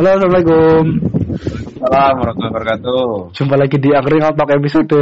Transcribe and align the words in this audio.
Halo, 0.00 0.16
Assalamualaikum. 0.16 0.84
Assalamualaikum 1.76 1.84
warahmatullahi 1.84 2.52
wabarakatuh. 2.56 3.08
Jumpa 3.36 3.54
lagi 3.60 3.76
di 3.76 3.92
Angkring 3.92 4.24
Otak 4.32 4.48
episode 4.56 5.00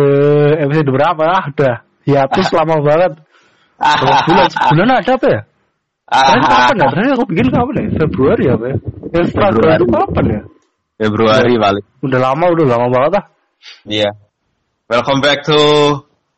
episode 0.59 0.91
berapa 0.91 1.23
ya? 1.23 1.39
Udah 1.55 1.75
hiatus 2.03 2.51
lama 2.51 2.83
banget. 2.83 3.13
Berapa 3.79 4.15
bulan 4.27 4.47
sebulan 4.51 4.89
ada 4.99 5.13
apa 5.15 5.27
ya? 5.31 5.41
Terakhir 6.03 6.43
kapan 6.51 6.75
ya? 6.75 6.87
Terakhir 6.91 7.13
aku 7.15 7.25
bikin 7.31 7.47
kapan 7.47 7.75
ya? 7.79 7.85
Februari 7.95 8.45
apa 8.51 8.65
ya? 8.67 8.77
Yang 9.15 9.25
setelah 9.31 9.51
Februari. 9.55 9.79
itu 9.79 9.87
kapan 9.87 10.25
ya? 10.27 10.41
Februari 10.99 11.53
balik. 11.63 11.85
Udah 12.03 12.19
lama, 12.19 12.45
udah 12.59 12.67
lama 12.67 12.87
banget 12.91 13.13
ah. 13.15 13.25
Iya. 13.87 14.11
Welcome 14.91 15.21
back 15.23 15.47
to 15.47 15.61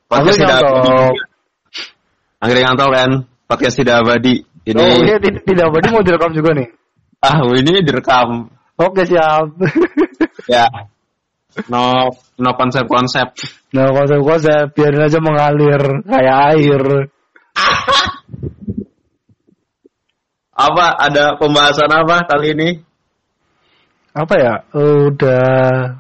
podcast 0.04 0.36
tidak 0.36 0.61
abadi. 0.61 0.92
Angkring 2.45 2.66
Antol 2.68 2.92
kan 2.92 3.11
podcast 3.48 3.80
tidak 3.80 4.04
abadi. 4.04 4.45
Ini 4.68 4.77
Oh 4.77 5.00
iya, 5.00 5.16
tidak, 5.16 5.48
tidak 5.48 5.64
abadi 5.72 5.86
mau 5.96 6.04
direkam 6.04 6.36
juga 6.36 6.52
nih. 6.52 6.69
Ah 7.20 7.41
ini 7.52 7.84
direkam 7.84 8.51
Oke 8.80 9.05
siap. 9.05 9.61
ya. 10.52 10.65
No 11.69 12.09
no 12.41 12.51
konsep 12.56 12.88
konsep. 12.88 13.28
nah 13.77 13.87
konsep-konsep 13.92 14.73
biarin 14.73 15.05
aja 15.05 15.20
mengalir 15.20 16.01
kayak 16.09 16.37
air. 16.56 16.84
Apa 20.61 20.92
ada 20.92 21.41
pembahasan 21.41 21.88
apa 21.88 22.28
kali 22.28 22.52
ini? 22.52 22.69
Apa 24.12 24.34
ya? 24.37 24.61
Udah 24.77 25.97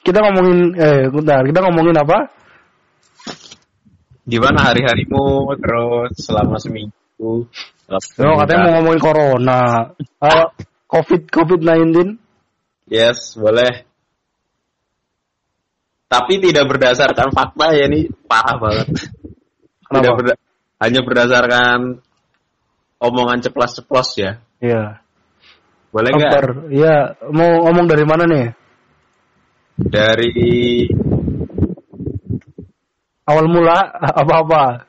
kita 0.00 0.24
ngomongin 0.24 0.72
eh 0.80 1.12
bentar, 1.12 1.44
kita 1.44 1.60
ngomongin 1.60 1.92
apa? 1.92 2.32
Gimana 4.24 4.72
hari-harimu 4.72 5.52
terus 5.60 6.24
selama 6.24 6.56
seminggu? 6.56 7.52
Oh, 7.88 8.36
katanya 8.44 8.60
mau 8.68 8.72
ngomongin 8.80 9.00
corona. 9.00 9.60
Ah, 10.20 10.52
COVID 10.92 11.32
COVID-19. 11.32 12.20
Yes, 12.88 13.32
boleh. 13.36 13.88
Tapi 16.08 16.40
tidak 16.40 16.68
berdasarkan 16.68 17.32
fakta 17.32 17.72
ya 17.76 17.88
ini 17.88 18.08
parah 18.28 18.56
banget. 18.60 18.86
Tidak 18.92 19.88
Kenapa? 19.88 20.16
berda- 20.16 20.40
hanya 20.80 21.00
berdasarkan 21.04 21.78
omongan 23.00 23.40
ceplas-ceplos 23.44 24.16
ya. 24.20 24.40
Iya. 24.60 25.00
Boleh 25.88 26.10
nggak? 26.12 26.32
Iya, 26.68 26.96
mau 27.32 27.64
ngomong 27.68 27.88
dari 27.88 28.04
mana 28.04 28.24
nih? 28.28 28.46
Dari 29.80 30.32
Awal 33.28 33.44
mula 33.48 33.76
apa-apa? 34.24 34.87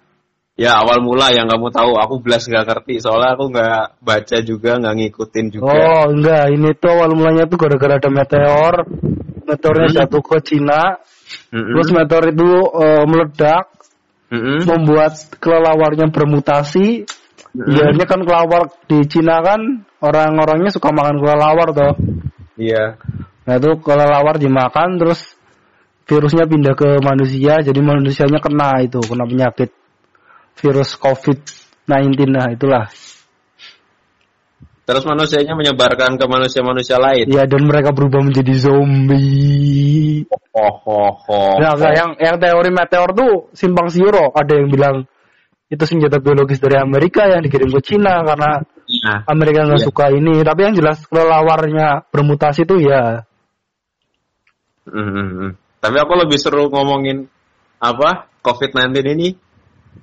Ya 0.60 0.84
awal 0.84 1.00
mula 1.00 1.32
yang 1.32 1.48
kamu 1.48 1.72
tahu, 1.72 1.96
aku 1.96 2.20
belas 2.20 2.44
nggak 2.44 2.68
ngerti 2.68 3.00
soalnya 3.00 3.40
aku 3.40 3.46
nggak 3.48 4.04
baca 4.04 4.38
juga, 4.44 4.72
nggak 4.76 4.96
ngikutin 5.00 5.46
juga. 5.56 5.72
Oh, 5.72 6.04
enggak, 6.12 6.46
ini 6.52 6.70
tuh 6.76 6.92
awal 6.92 7.16
mulanya 7.16 7.48
tuh 7.48 7.56
gara-gara 7.56 7.96
ada 7.96 8.10
meteor. 8.12 8.76
Meteornya 9.48 9.88
Hmm. 9.90 9.98
jatuh 10.04 10.22
ke 10.22 10.38
Cina, 10.46 11.02
Mm-mm. 11.50 11.74
terus 11.74 11.90
meteor 11.90 12.24
itu 12.30 12.50
eh, 12.70 13.04
meledak, 13.10 13.66
Mm-mm. 14.30 14.68
membuat 14.68 15.18
kelelawarnya 15.42 16.12
bermutasi. 16.14 17.08
Biasanya 17.50 18.06
kan 18.06 18.22
kelawar 18.22 18.70
di 18.86 19.02
Cina 19.10 19.42
kan 19.42 19.90
orang-orangnya 20.06 20.70
suka 20.70 20.94
makan 20.94 21.18
kelelawar 21.18 21.74
toh. 21.74 21.98
Iya. 22.62 23.02
Nah 23.50 23.56
itu 23.58 23.82
kelelawar 23.82 24.38
dimakan 24.38 25.02
terus 25.02 25.34
virusnya 26.06 26.46
pindah 26.50 26.74
ke 26.74 26.90
manusia 27.06 27.62
jadi 27.62 27.78
manusianya 27.82 28.42
kena 28.42 28.82
itu 28.82 28.98
kena 29.02 29.30
penyakit 29.30 29.70
virus 30.60 30.96
COVID-19 31.00 32.20
nah 32.30 32.48
itulah. 32.52 32.86
Terus 34.90 35.06
manusianya 35.06 35.54
menyebarkan 35.54 36.18
ke 36.18 36.26
manusia-manusia 36.26 36.98
lain. 36.98 37.30
Ya 37.30 37.46
dan 37.46 37.70
mereka 37.70 37.94
berubah 37.94 38.26
menjadi 38.26 38.58
zombie. 38.58 40.26
Oh, 40.50 40.76
oh, 40.90 41.14
oh. 41.30 41.54
Nah, 41.62 41.78
enggak, 41.78 41.94
yang 41.94 42.12
yang 42.18 42.36
teori 42.42 42.74
meteor 42.74 43.14
tuh 43.14 43.34
simpang 43.54 43.94
siur. 43.94 44.34
Ada 44.34 44.58
yang 44.58 44.70
bilang 44.74 44.96
itu 45.70 45.84
senjata 45.86 46.18
biologis 46.18 46.58
dari 46.58 46.82
Amerika 46.82 47.30
yang 47.30 47.46
dikirim 47.46 47.70
ke 47.70 47.82
Cina 47.86 48.26
karena 48.26 48.66
Nah, 48.90 49.22
Amerika 49.30 49.70
nggak 49.70 49.86
Iya. 49.86 49.88
suka 49.94 50.10
ini. 50.10 50.42
Tapi 50.42 50.60
yang 50.66 50.74
jelas 50.74 51.06
kelelawarnya 51.06 52.10
bermutasi 52.10 52.66
tuh 52.66 52.82
ya 52.82 53.22
mm-mm. 54.90 55.54
Tapi 55.78 55.98
aku 56.02 56.14
lebih 56.18 56.42
seru 56.42 56.68
ngomongin 56.74 57.30
apa 57.78 58.28
COVID-19 58.42 58.98
ini 59.16 59.28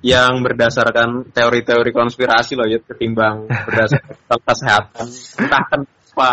yang 0.05 0.45
berdasarkan 0.45 1.33
teori-teori 1.33 1.89
konspirasi 1.89 2.53
loh 2.53 2.69
ya 2.69 2.77
ketimbang 2.83 3.49
berdasarkan 3.67 4.39
kesehatan. 4.45 5.07
Entah 5.41 5.63
kenapa 5.69 6.31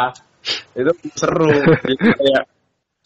itu 0.76 0.92
seru. 1.16 1.50
Jadi 1.82 1.94
kayak 1.96 2.44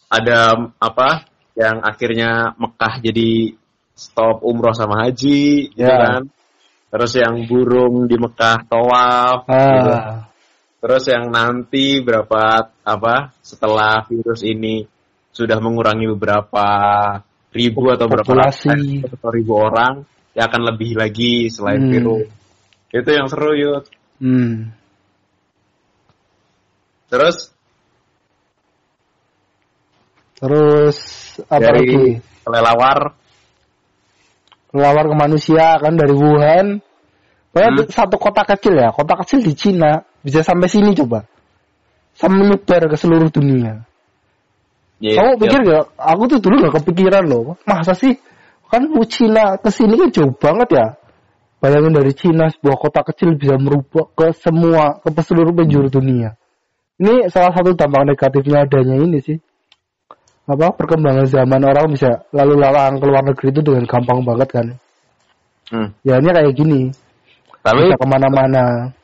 ada 0.09 0.39
apa 0.81 1.23
yang 1.55 1.79
akhirnya 1.83 2.55
Mekah 2.59 2.99
jadi 3.03 3.55
stop 3.95 4.43
umroh 4.43 4.75
sama 4.75 5.07
haji 5.07 5.71
gitu 5.75 5.83
Ya. 5.87 6.19
kan. 6.19 6.21
Terus 6.89 7.11
yang 7.21 7.45
burung 7.45 8.09
di 8.09 8.17
Mekah 8.17 8.65
tawaf 8.65 9.45
gitu. 9.45 9.91
ah, 9.93 10.25
Terus 10.79 11.03
yang 11.11 11.29
nanti 11.29 11.99
berapa 12.01 12.71
apa 12.81 13.15
setelah 13.43 14.07
virus 14.09 14.41
ini 14.41 14.87
sudah 15.29 15.59
mengurangi 15.61 16.07
beberapa 16.09 16.65
ribu 17.53 17.93
atau 17.93 18.07
berapa 18.09 18.31
ratus 18.31 18.65
atau 19.05 19.29
ribu 19.29 19.53
orang, 19.59 20.01
ya 20.39 20.47
akan 20.47 20.61
lebih 20.71 20.95
lagi 20.95 21.51
selain 21.51 21.83
Hmm. 21.83 21.91
virus. 21.91 22.27
Itu 22.95 23.09
yang 23.11 23.27
seru 23.27 23.51
yuk. 23.59 23.83
hmm. 24.23 24.71
Terus 27.11 27.51
Terus 30.39 30.97
apa 31.51 31.59
dari 31.59 31.83
lagi? 31.83 32.23
kelelawar, 32.47 32.99
Kelelawar 34.71 35.05
ke 35.11 35.15
manusia 35.19 35.75
kan 35.83 35.99
dari 35.99 36.15
Wuhan. 36.15 36.79
Hmm. 37.49 37.81
satu 37.91 38.15
kota 38.15 38.45
kecil 38.47 38.77
ya, 38.79 38.93
kota 38.95 39.19
kecil 39.19 39.43
di 39.43 39.51
Cina 39.57 39.99
bisa 40.23 40.39
sampai 40.45 40.69
sini 40.71 40.95
coba. 40.95 41.27
Sampai 42.15 42.39
menyebar 42.45 42.87
ke 42.87 42.95
seluruh 42.95 43.27
dunia. 43.27 43.83
ya, 45.03 45.11
Kamu 45.19 45.31
ya, 45.35 45.39
pikir 45.43 45.59
gak? 45.67 45.85
Aku 45.97 46.23
tuh 46.31 46.39
dulu 46.39 46.55
gak 46.69 46.79
kepikiran 46.79 47.25
loh. 47.27 47.59
Masa 47.67 47.91
sih? 47.91 48.15
Kan 48.69 48.85
Cina 49.09 49.57
ke 49.57 49.69
sini 49.73 49.97
kan 49.97 50.09
jauh 50.13 50.33
banget 50.37 50.69
ya. 50.77 50.87
Bayangin 51.59 51.91
dari 51.91 52.13
Cina 52.15 52.47
sebuah 52.47 52.77
kota 52.79 53.01
kecil 53.03 53.35
bisa 53.35 53.59
merubah 53.59 54.07
ke 54.15 54.31
semua 54.37 55.01
ke 55.01 55.09
seluruh 55.19 55.51
penjuru 55.51 55.91
dunia. 55.91 56.37
Ini 57.01 57.27
salah 57.33 57.51
satu 57.51 57.75
dampak 57.75 58.15
negatifnya 58.15 58.63
adanya 58.63 58.95
ini 58.95 59.19
sih. 59.19 59.37
Apa 60.49 60.73
perkembangan 60.73 61.27
zaman 61.27 61.61
orang 61.61 61.93
bisa 61.93 62.25
lalu 62.31 62.57
lalang 62.57 62.97
ke 62.97 63.05
luar 63.05 63.23
negeri 63.25 63.47
itu 63.51 63.61
dengan 63.65 63.85
gampang 63.89 64.19
banget 64.23 64.49
kan. 64.49 64.67
Hmm. 65.69 65.87
Ya 66.01 66.17
ini 66.21 66.29
kayak 66.29 66.53
gini. 66.55 66.81
Tapi 67.59 67.91
Bisa 67.91 67.99
ke 67.99 68.07
mana-mana. 68.07 68.95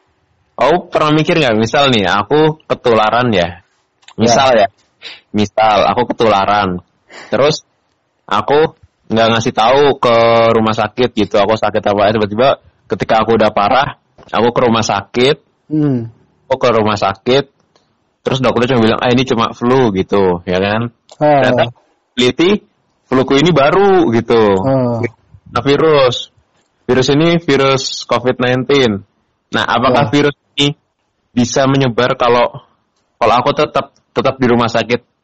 Aku 0.56 0.88
pernah 0.88 1.12
mikir 1.12 1.36
nggak, 1.36 1.60
misal 1.60 1.92
nih, 1.92 2.08
aku 2.08 2.64
ketularan 2.64 3.28
ya. 3.36 3.60
Misal 4.16 4.56
ya, 4.56 4.68
misal 5.36 5.84
aku 5.84 6.16
ketularan. 6.16 6.80
Terus 7.28 7.68
aku 8.24 8.80
nggak 9.06 9.28
ngasih 9.38 9.54
tahu 9.54 10.02
ke 10.02 10.16
rumah 10.54 10.74
sakit 10.74 11.10
gitu, 11.14 11.36
aku 11.38 11.54
sakit 11.54 11.82
apa 11.82 12.10
tiba-tiba 12.10 12.58
ketika 12.90 13.22
aku 13.22 13.38
udah 13.38 13.50
parah, 13.54 13.98
aku 14.30 14.50
ke 14.54 14.60
rumah 14.66 14.86
sakit, 14.86 15.38
Hmm. 15.66 16.14
aku 16.46 16.56
ke 16.62 16.70
rumah 16.74 16.98
sakit, 16.98 17.50
terus 18.22 18.38
dokternya 18.42 18.78
cuma 18.78 18.82
bilang, 18.86 19.00
ah 19.02 19.10
ini 19.10 19.24
cuma 19.26 19.50
flu 19.54 19.90
gitu, 19.94 20.42
ya 20.46 20.58
kan? 20.62 20.94
Ah, 21.18 21.42
Ternyata 21.42 21.64
teliti, 22.14 22.50
fluku 23.10 23.34
ini 23.42 23.50
baru 23.54 24.10
gitu. 24.14 24.44
ah. 24.62 25.02
Nah 25.50 25.62
virus, 25.62 26.30
virus 26.86 27.08
ini 27.14 27.38
virus 27.42 28.06
COVID-19. 28.06 28.66
Nah, 29.54 29.64
apakah 29.66 30.10
Ya. 30.10 30.12
virus 30.12 30.36
ini 30.58 30.74
bisa 31.32 31.66
menyebar 31.70 32.18
kalau 32.18 32.66
kalau 33.16 33.34
aku 33.40 33.52
tetap 33.56 33.94
tetap 34.12 34.36
di 34.38 34.46
rumah 34.50 34.68
sakit? 34.68 35.15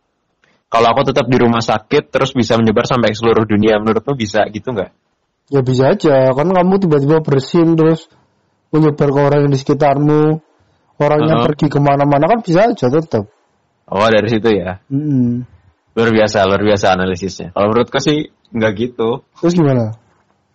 Kalau 0.72 0.88
aku 0.88 1.04
tetap 1.04 1.28
di 1.28 1.36
rumah 1.36 1.60
sakit 1.60 2.16
terus 2.16 2.32
bisa 2.32 2.56
menyebar 2.56 2.88
sampai 2.88 3.12
seluruh 3.12 3.44
dunia, 3.44 3.76
menurutmu 3.84 4.16
bisa 4.16 4.48
gitu 4.48 4.72
nggak? 4.72 4.92
Ya 5.52 5.60
bisa 5.60 5.92
aja, 5.92 6.32
kan 6.32 6.48
kamu 6.48 6.80
tiba-tiba 6.80 7.20
bersin 7.20 7.76
terus 7.76 8.08
menyebar 8.72 9.12
ke 9.12 9.20
orang 9.20 9.40
yang 9.44 9.52
di 9.52 9.60
sekitarmu, 9.60 10.40
orangnya 10.96 11.36
Uh-huh. 11.44 11.46
pergi 11.52 11.68
ke 11.68 11.80
mana-mana 11.84 12.24
kan 12.24 12.40
bisa 12.40 12.72
aja 12.72 12.88
tetap. 12.88 13.28
Oh 13.92 14.08
dari 14.08 14.32
situ 14.32 14.48
ya, 14.48 14.80
Mm-mm. 14.88 15.44
luar 15.92 16.10
biasa, 16.16 16.48
luar 16.48 16.64
biasa 16.64 16.96
analisisnya. 16.96 17.52
Kalau 17.52 17.68
menurutku 17.68 18.00
sih 18.00 18.32
nggak 18.56 18.72
gitu. 18.80 19.28
Terus 19.44 19.54
gimana? 19.60 19.92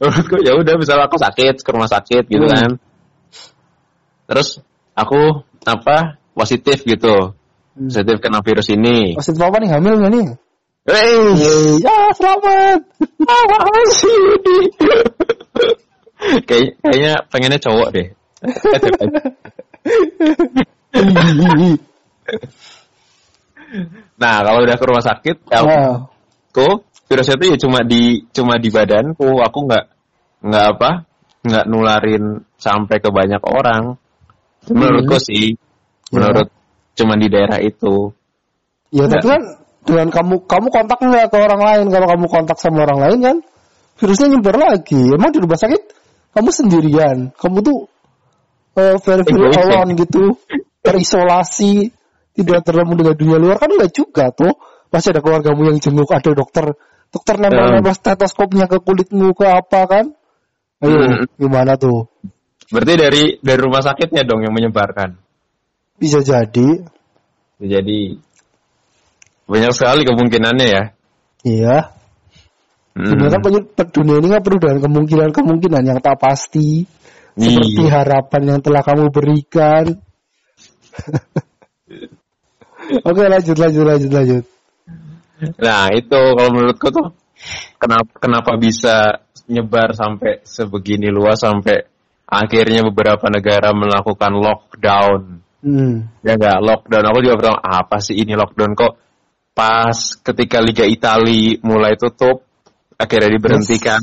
Menurutku 0.01 0.41
ya 0.41 0.57
udah, 0.57 0.75
misalnya 0.81 1.13
aku 1.13 1.21
sakit 1.21 1.61
ke 1.61 1.71
rumah 1.77 1.93
sakit 1.93 2.25
gitu 2.25 2.49
Hmm. 2.49 2.57
kan, 2.57 2.71
terus 4.33 4.65
aku 4.97 5.45
apa 5.69 6.17
positif 6.33 6.89
gitu. 6.89 7.37
Positif 7.77 8.17
kena 8.25 8.41
virus 8.41 8.73
ini. 8.73 9.15
Maksud 9.15 9.37
papa 9.37 9.61
nih 9.61 9.71
hamil 9.71 10.01
nggak 10.01 10.13
nih? 10.17 10.27
Yeay, 10.87 11.83
ya 11.83 11.99
selamat. 12.15 12.79
apa 13.27 13.81
sih 13.91 14.17
ini? 14.17 14.59
Kayak, 16.47 16.79
kayaknya 16.81 17.13
pengennya 17.29 17.61
cowok 17.61 17.89
deh. 17.93 18.09
Nah, 24.17 24.37
kalau 24.41 24.65
udah 24.65 24.77
ke 24.79 24.85
rumah 24.89 25.05
sakit, 25.05 25.37
ya 25.53 25.61
Nah, 25.61 26.09
aku 26.55 26.87
virusnya 27.11 27.37
itu 27.37 27.47
ya 27.53 27.57
cuma 27.61 27.85
di 27.85 28.25
cuma 28.33 28.57
di 28.57 28.73
badanku. 28.73 29.43
Aku 29.45 29.69
nggak 29.69 29.85
nggak 30.47 30.67
apa 30.77 30.91
nggak 31.45 31.65
nularin 31.69 32.47
sampai 32.57 32.97
ke 32.99 33.11
banyak 33.13 33.43
orang. 33.45 34.01
Menurutku 34.67 35.21
sih, 35.21 35.55
menurut 36.11 36.51
cuma 36.97 37.15
di 37.21 37.29
daerah 37.29 37.61
itu. 37.61 38.11
ya 38.91 39.05
tapi 39.11 39.27
kan 39.29 39.43
dengan 39.87 40.09
kamu 40.11 40.35
kamu 40.49 40.69
kontak 40.73 40.99
nggak 40.99 41.27
ke 41.31 41.37
orang 41.39 41.63
lain? 41.63 41.87
Kalau 41.93 42.07
kamu 42.11 42.27
kontak 42.27 42.59
sama 42.59 42.89
orang 42.89 43.01
lain 43.07 43.19
kan 43.23 43.37
virusnya 44.01 44.27
nyebar 44.35 44.57
lagi. 44.59 45.03
Emang 45.15 45.31
di 45.31 45.39
rumah 45.39 45.61
sakit 45.61 45.83
kamu 46.35 46.51
sendirian? 46.51 47.17
Kamu 47.37 47.59
tuh 47.63 47.79
eh 48.77 48.97
very 49.01 49.25
very 49.25 49.53
ya? 49.53 49.63
alone 49.63 49.93
gitu 49.97 50.37
terisolasi 50.83 51.93
tidak 52.37 52.61
terlalu 52.67 53.05
dengan 53.05 53.15
dunia 53.15 53.39
luar. 53.39 53.57
Kan 53.63 53.71
enggak 53.77 53.93
juga 53.95 54.33
tuh. 54.35 54.53
Pasti 54.87 55.11
ada 55.11 55.21
keluargamu 55.21 55.67
yang 55.71 55.79
jenguk 55.83 56.09
ada 56.11 56.31
dokter 56.31 56.73
dokter 57.11 57.35
nempel 57.39 57.79
nempel 57.79 57.95
stetoskopnya 57.95 58.67
ke 58.67 58.83
kulitmu 58.83 59.35
ke 59.35 59.47
apa 59.47 59.81
kan? 59.87 60.05
Ayo 60.83 60.97
Hmm. 60.99 61.25
gimana 61.41 61.79
tuh? 61.81 62.11
Berarti 62.69 62.95
dari 62.99 63.25
dari 63.41 63.61
rumah 63.63 63.81
sakitnya 63.81 64.27
dong 64.27 64.45
yang 64.45 64.53
menyebarkan. 64.53 65.26
Bisa 65.97 66.21
jadi 66.21 66.85
Jadi 67.57 68.21
banyak 69.49 69.73
sekali 69.73 70.05
kemungkinannya 70.05 70.67
ya. 70.69 70.83
iya 71.47 71.97
Hmm. 72.97 73.13
Sebenarnya 73.13 73.61
dunia 73.93 74.17
ini 74.25 74.33
nggak 74.33 74.41
perlu 74.41 74.57
dengan 74.57 74.81
kemungkinan-kemungkinan 74.89 75.83
yang 75.85 76.01
tak 76.01 76.17
pasti. 76.17 76.89
Seperti 77.37 77.85
Iya. 77.85 77.93
harapan 77.93 78.57
yang 78.57 78.61
telah 78.65 78.81
kamu 78.81 79.13
berikan. 79.13 80.01
Oke 83.05 83.21
lanjut 83.29 83.57
lanjut 83.61 83.85
lanjut 83.85 84.11
lanjut. 84.17 84.45
Nah 85.61 85.93
itu 85.93 86.17
kalau 86.17 86.51
menurutku 86.57 86.89
tuh 86.89 87.13
kenapa 87.77 88.17
kenapa 88.17 88.57
bisa 88.57 89.21
nyebar 89.45 89.93
sampai 89.93 90.41
sebegini 90.49 91.13
luas 91.13 91.45
sampai 91.45 91.85
akhirnya 92.25 92.81
beberapa 92.89 93.29
negara 93.29 93.77
melakukan 93.77 94.33
lockdown. 94.41 95.36
Hmm. 95.67 96.07
Ya 96.23 96.39
enggak 96.39 96.63
lockdown. 96.63 97.05
Aku 97.11 97.19
juga 97.27 97.35
pertama 97.43 97.59
apa 97.59 97.99
sih 97.99 98.15
ini 98.15 98.39
lockdown 98.39 98.79
kok 98.79 98.95
pas 99.51 99.99
ketika 100.23 100.63
Liga 100.63 100.87
Italia 100.87 101.59
mulai 101.67 101.99
tutup 101.99 102.47
akhirnya 102.95 103.35
diberhentikan. 103.35 103.99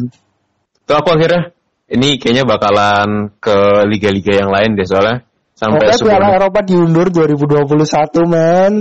Tuh 0.83 0.95
aku 0.99 1.15
akhirnya 1.15 1.55
ini 1.87 2.19
kayaknya 2.19 2.43
bakalan 2.43 3.31
ke 3.39 3.87
liga-liga 3.87 4.43
yang 4.43 4.51
lain 4.51 4.75
deh 4.75 4.83
soalnya 4.83 5.23
sampai 5.55 5.87
Pokoknya 5.87 5.95
Piala 6.03 6.03
sebelum 6.03 6.35
Eropa 6.35 6.59
diundur 6.67 7.07
2021 7.15 8.27
men. 8.27 8.73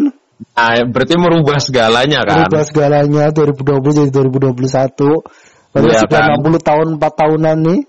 Ah, 0.58 0.75
berarti 0.82 1.14
merubah 1.14 1.62
segalanya 1.62 2.26
kan. 2.26 2.50
Berubah 2.50 2.64
segalanya 2.67 3.31
2020 3.31 3.94
jadi 3.94 4.11
2021. 4.11 5.23
Baru 5.70 5.87
Iya, 5.87 6.02
sudah 6.02 6.20
kan? 6.35 6.43
60 6.43 6.58
tahun 6.67 6.87
4 6.99 7.12
tahunan 7.14 7.56
nih. 7.62 7.81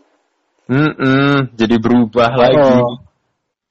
Mm-mm, 0.64 1.34
jadi 1.60 1.76
berubah 1.82 2.32
lagi. 2.40 3.03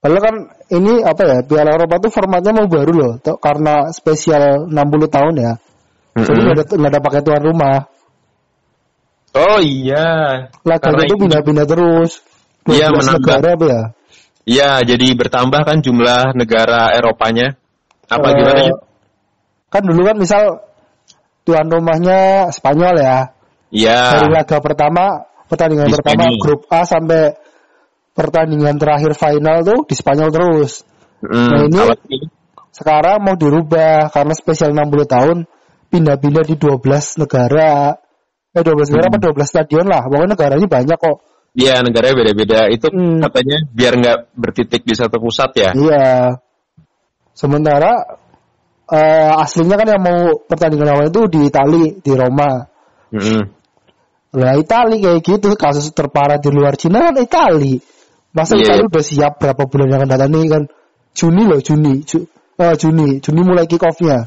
Padahal 0.03 0.19
kan 0.19 0.35
ini 0.75 0.99
apa 1.07 1.23
ya 1.23 1.37
Piala 1.47 1.79
Eropa 1.79 2.03
tuh 2.03 2.11
formatnya 2.11 2.51
mau 2.51 2.67
baru 2.67 2.91
loh, 2.91 3.13
tuh, 3.23 3.39
karena 3.39 3.87
spesial 3.95 4.67
60 4.67 4.75
tahun 5.07 5.35
ya. 5.39 5.53
Jadi 6.19 6.27
Mm-mm. 6.27 6.43
nggak 6.43 6.57
ada 6.59 6.65
nggak 6.75 6.91
ada 6.91 7.01
pakai 7.01 7.21
tuan 7.23 7.43
rumah. 7.47 7.79
Oh 9.33 9.59
iya. 9.63 10.11
Laganya 10.67 10.83
Karena 10.83 11.03
itu 11.07 11.15
pindah-pindah 11.17 11.67
terus. 11.71 12.21
Iya, 12.69 12.91
12 12.91 12.99
menambah. 12.99 13.17
negara 13.17 13.49
apa 13.55 13.65
ya? 13.67 13.83
Iya, 14.43 14.71
jadi 14.85 15.07
bertambah 15.15 15.61
kan 15.63 15.79
jumlah 15.81 16.23
negara 16.35 16.93
Eropanya. 16.93 17.55
Apa 18.11 18.27
Eh, 18.29 18.33
gimana 18.37 18.61
ya? 18.69 18.75
Kan 19.71 19.83
dulu 19.87 20.03
kan 20.05 20.17
misal 20.19 20.43
tuan 21.43 21.67
rumahnya 21.71 22.51
Spanyol 22.51 22.95
ya. 23.01 23.19
Iya. 23.73 23.99
Dari 24.19 24.29
laga 24.35 24.59
pertama, 24.61 25.25
pertandingan 25.49 25.89
Di 25.89 25.95
pertama 25.97 26.23
Spanyol. 26.29 26.43
grup 26.43 26.61
A 26.69 26.81
sampai 26.85 27.23
pertandingan 28.13 28.77
terakhir 28.77 29.17
final 29.17 29.65
tuh 29.65 29.85
di 29.89 29.95
Spanyol 29.97 30.29
terus. 30.33 30.85
Mm, 31.25 31.33
Nah, 31.33 31.61
ini- 31.69 31.99
ini- 32.19 32.31
Sekarang 32.73 33.21
mau 33.21 33.37
dirubah 33.37 34.09
karena 34.09 34.33
spesial 34.33 34.73
60 34.73 35.05
tahun 35.05 35.45
pindah-pindah 35.93 36.41
di 36.49 36.57
12 36.57 37.21
negara. 37.21 38.01
Eh 38.57 38.65
12 38.65 38.89
negara 38.89 39.13
Hmm. 39.13 39.17
apa 39.21 39.25
12 39.29 39.49
stadion 39.53 39.85
lah. 39.85 40.09
Pokoknya 40.09 40.33
negaranya 40.33 40.69
banyak 40.73 40.97
kok. 40.97 41.21
Iya, 41.53 41.85
negaranya 41.85 42.17
beda-beda. 42.17 42.61
Itu 42.73 42.89
Hmm. 42.89 43.21
katanya 43.29 43.61
biar 43.77 43.93
nggak 44.01 44.19
bertitik 44.41 44.89
di 44.89 44.95
satu 44.97 45.21
pusat 45.21 45.53
ya. 45.53 45.71
Iya. 45.77 46.41
Sementara 47.37 48.19
eh, 48.93 49.33
aslinya 49.41 49.77
kan 49.81 49.89
yang 49.89 50.03
mau 50.05 50.21
pertandingan 50.45 50.93
awal 50.93 51.09
itu 51.09 51.25
di 51.29 51.49
Itali, 51.49 51.97
di 52.05 52.13
Roma. 52.13 52.61
Mm-mm. 53.09 53.41
Lah 54.37 54.53
Itali 54.57 55.01
kayak 55.01 55.21
gitu 55.25 55.49
kasus 55.57 55.93
terparah 55.97 56.37
di 56.41 56.49
luar 56.53 56.77
Cina 56.77 57.01
kan 57.01 57.17
Itali. 57.17 57.81
Masa 58.33 58.57
Iya, 58.57 58.65
Itali 58.65 58.81
iya. 58.81 58.89
udah 58.89 59.05
siap 59.05 59.33
berapa 59.37 59.63
bulan 59.69 59.87
yang 59.93 59.99
akan 60.01 60.11
datang 60.11 60.31
nih 60.33 60.49
kan 60.49 60.63
Juni 61.13 61.43
loh 61.45 61.61
Juni 61.61 62.01
Ju- 62.09 62.29
eh, 62.57 62.75
Juni 62.81 63.21
Juni 63.21 63.41
mulai 63.45 63.69
kick 63.69 63.85
off-nya. 63.85 64.25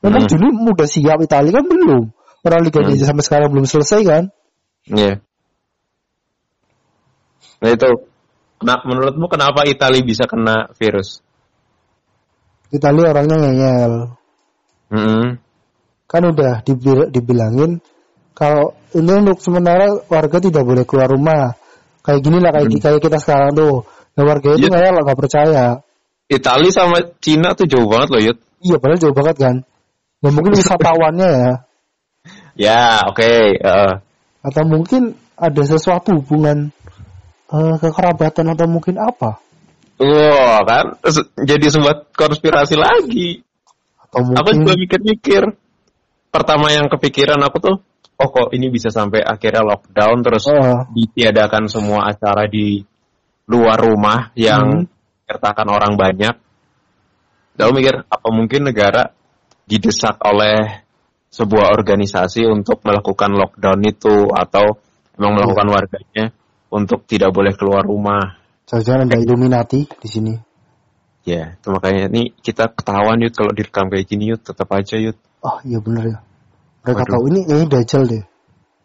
Memang 0.00 0.24
Hmm. 0.24 0.30
Juni 0.32 0.48
udah 0.72 0.88
siap 0.88 1.18
Itali 1.20 1.52
kan 1.52 1.64
belum. 1.68 2.08
Orang 2.44 2.60
Liga 2.64 2.80
Hmm. 2.80 2.88
Indonesia 2.88 3.08
sampai 3.08 3.24
sekarang 3.24 3.48
belum 3.52 3.66
selesai 3.68 4.00
kan? 4.04 4.24
Iya. 4.88 5.20
Nah 7.60 7.70
itu, 7.72 7.88
nah, 8.60 8.84
menurutmu 8.84 9.28
kenapa 9.32 9.64
Italia 9.64 10.04
bisa 10.04 10.28
kena 10.28 10.68
virus? 10.76 11.24
Itali 12.68 13.00
orangnya 13.00 13.36
ngeyel. 13.40 13.94
Mm-mm. 14.92 15.40
Kan 16.04 16.22
udah 16.28 16.60
dibil- 16.64 17.08
dibilangin 17.08 17.80
kalau 18.36 18.76
ini 18.92 19.08
untuk 19.24 19.40
sementara 19.40 19.88
warga 20.08 20.36
tidak 20.40 20.64
boleh 20.64 20.84
keluar 20.84 21.08
rumah. 21.08 21.56
Kayak 22.04 22.20
gini 22.20 22.38
lah 22.38 22.50
kayak, 22.52 22.68
kayak 22.84 23.00
kita 23.00 23.18
sekarang 23.18 23.50
tuh. 23.56 23.88
Nah 24.14 24.22
warga 24.28 24.48
itu 24.54 24.68
ngeyel 24.68 25.00
nggak 25.00 25.18
percaya. 25.18 25.80
Italia 26.28 26.70
sama 26.72 26.98
Cina 27.24 27.56
tuh 27.56 27.64
jauh 27.64 27.88
banget 27.88 28.08
loh, 28.12 28.20
Yud. 28.20 28.38
Iya 28.60 28.76
padahal 28.76 29.00
jauh 29.00 29.16
banget 29.16 29.36
kan. 29.40 29.56
Ya 30.20 30.28
mungkin 30.32 30.52
wisatawannya 30.52 31.28
ya. 31.40 31.52
Ya, 32.54 32.84
oke. 33.10 33.32
eh. 33.58 33.92
atau 34.44 34.62
mungkin 34.68 35.16
ada 35.34 35.62
sesuatu 35.64 36.20
hubungan 36.20 36.68
eh, 37.50 37.74
kekerabatan 37.80 38.52
atau 38.52 38.68
mungkin 38.68 39.00
apa 39.00 39.40
Wah, 39.98 40.60
kan 40.66 40.86
Se- 41.06 41.30
jadi 41.38 41.70
sebuah 41.70 42.12
konspirasi 42.12 42.74
lagi. 42.74 43.40
atau 43.98 44.20
Aku 44.26 44.50
mungkin 44.52 44.54
juga 44.66 44.74
mikir-mikir. 44.74 45.42
Pertama 46.34 46.74
yang 46.74 46.90
kepikiran 46.90 47.38
aku 47.46 47.56
tuh, 47.62 47.76
oh 48.20 48.28
kok 48.30 48.48
ini 48.54 48.70
bisa 48.70 48.88
sampai 48.90 49.20
akhirnya 49.22 49.62
lockdown 49.66 50.18
terus 50.22 50.44
Eh, 50.50 50.80
ditiadakan 50.94 51.66
semua 51.66 52.06
acara 52.08 52.46
di 52.46 52.82
luar 53.50 53.76
rumah 53.76 54.32
yang 54.38 54.86
menyertakan 55.24 55.68
orang 55.68 55.92
banyak. 55.98 56.34
Lalu 57.54 57.70
mikir, 57.80 57.94
apa 58.08 58.28
mungkin 58.34 58.66
negara 58.66 59.14
didesak 59.64 60.18
oleh 60.26 60.84
sebuah 61.30 61.74
organisasi 61.74 62.46
untuk 62.46 62.82
melakukan 62.86 63.34
lockdown 63.34 63.80
itu 63.86 64.30
atau 64.30 64.78
memang 65.18 65.32
melakukan 65.38 65.66
warganya 65.70 66.24
untuk 66.70 67.06
tidak 67.06 67.30
boleh 67.34 67.54
keluar 67.54 67.82
rumah. 67.86 68.38
jangan-jangan 68.64 69.06
ada 69.06 69.16
Illuminati 69.20 69.84
di 69.86 70.08
sini 70.08 70.34
Ya, 71.24 71.56
itu 71.56 71.68
makanya 71.72 72.12
ini 72.12 72.36
kita 72.36 72.68
ketahuan 72.68 73.16
yud 73.16 73.32
kalau 73.32 73.48
direkam 73.56 73.88
kayak 73.88 74.04
gini 74.04 74.32
yud 74.36 74.44
tetap 74.44 74.68
aja 74.76 75.00
yud. 75.00 75.16
oh 75.40 75.56
iya 75.64 75.80
bener 75.80 76.04
ya 76.16 76.18
mereka 76.84 77.02
Waduh. 77.02 77.12
tahu 77.12 77.24
ini 77.32 77.40
ini 77.44 77.64
dajjal 77.66 78.02
deh 78.04 78.24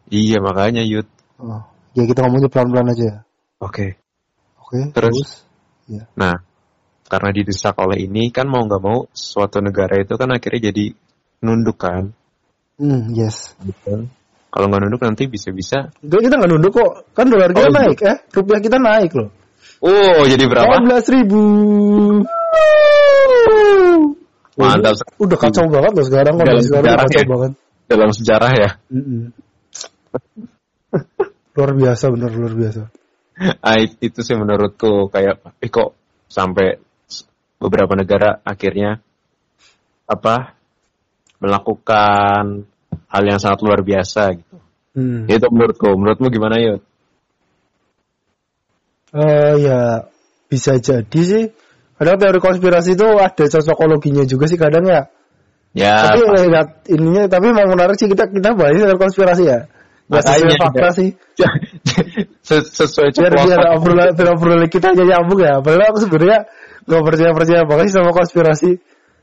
Iya 0.10 0.41
makanya 0.41 0.82
yud. 0.82 1.06
oh. 1.38 1.62
ya 1.94 2.03
kita 2.03 2.24
ngomongnya 2.24 2.50
pelan-pelan 2.50 2.89
aja 2.89 3.03
ya. 3.06 3.18
Oke. 3.60 4.00
oke 4.58 4.89
Terus? 4.89 5.46
ya 5.86 6.08
Nah, 6.15 6.41
karena 7.06 7.29
didesak 7.29 7.77
oleh 7.77 8.06
ini 8.06 8.29
kan 8.29 8.46
mau 8.46 8.62
nggak 8.62 8.79
mau 8.79 9.06
suatu 9.12 9.60
negara 9.60 9.98
itu 9.98 10.13
kan 10.13 10.29
akhirnya 10.29 10.72
jadi 10.72 10.94
nunduk 11.41 11.77
kan. 11.77 12.10
hmm, 12.77 13.13
yes 13.13 13.53
Kalau 14.50 14.65
nggak 14.65 14.82
nunduk 14.82 15.01
nanti 15.03 15.27
bisa-bisa. 15.27 15.94
Kita 16.01 16.34
nggak 16.34 16.50
nunduk 16.50 16.74
kok 16.74 17.13
kan 17.13 17.29
dolar 17.29 17.53
kita 17.53 17.68
Oh, 17.68 17.70
iya. 17.70 17.79
naik 17.86 18.00
eh 18.01 18.18
rupiah 18.32 18.60
kita 18.60 18.77
naik 18.77 19.12
loh 19.13 19.29
Oh, 19.79 20.25
jadi 20.25 20.44
berapa? 20.44 20.75
18 20.84 21.15
ribu 21.15 21.39
Mantap. 24.60 24.91
udah 25.15 25.38
kacau 25.39 25.65
banget 25.72 25.91
loh 25.96 26.06
sekarang 26.06 26.34
kondisi 26.36 26.68
sekarang 26.68 26.98
kacau 27.00 27.22
ya. 27.24 27.27
banget 27.32 27.51
Dalam 27.89 28.13
sejarah 28.13 28.51
ya. 28.53 28.69
Luar 31.58 31.72
biasa 31.75 32.08
bener 32.13 32.31
luar 32.31 32.55
biasa 32.55 32.88
Ah, 33.63 33.79
itu 33.79 34.19
sih 34.19 34.36
menurutku 34.36 35.08
kayak, 35.08 35.39
eh 35.63 35.72
kok 35.72 35.96
sampai 36.27 36.75
beberapa 37.55 37.96
negara 37.96 38.43
akhirnya 38.43 39.00
apa 40.03 40.60
melakukan 41.39 42.67
hal 43.08 43.24
yang 43.24 43.39
sangat 43.39 43.63
luar 43.63 43.79
biasa 43.79 44.36
gitu. 44.36 44.58
hmm. 45.00 45.31
Itu 45.31 45.48
menurutku. 45.55 45.88
Menurutmu 45.96 46.27
gimana 46.27 46.60
yud? 46.60 46.81
Eh 49.15 49.53
ya 49.63 50.12
bisa 50.51 50.75
jadi 50.77 51.22
sih. 51.24 51.46
Kadang 51.96 52.19
teori 52.19 52.39
konspirasi 52.39 52.96
itu 52.96 53.08
ada 53.19 53.43
cocokologinya 53.48 54.24
juga 54.27 54.51
sih 54.51 54.60
kadang 54.60 54.84
ya. 54.88 55.08
Ya, 55.77 56.01
tapi 56.01 56.25
lihat 56.49 56.89
ininya 56.89 57.29
tapi 57.29 57.53
mau 57.53 57.69
menarik 57.69 57.93
sih 58.01 58.09
kita 58.09 58.25
kita 58.33 58.57
bahas 58.57 58.81
tentang 58.81 58.97
konspirasi 58.97 59.43
ya. 59.45 59.59
Gak 60.09 60.25
sesuai 60.25 60.57
fakta 60.57 60.89
sih. 60.97 61.09
ses- 62.47 62.73
sesuai 62.73 63.13
Biar 63.13 63.33
biar 63.38 63.61
obrolan 64.33 64.65
kita 64.65 64.97
aja 64.97 65.03
nyambung 65.05 65.38
ya. 65.38 65.61
Padahal 65.61 65.93
aku 65.93 66.01
sebenarnya 66.01 66.49
nggak 66.89 67.03
percaya 67.05 67.31
percaya 67.38 67.61
banget 67.69 67.85
sih 67.93 67.95
sama 68.01 68.11
konspirasi. 68.17 68.71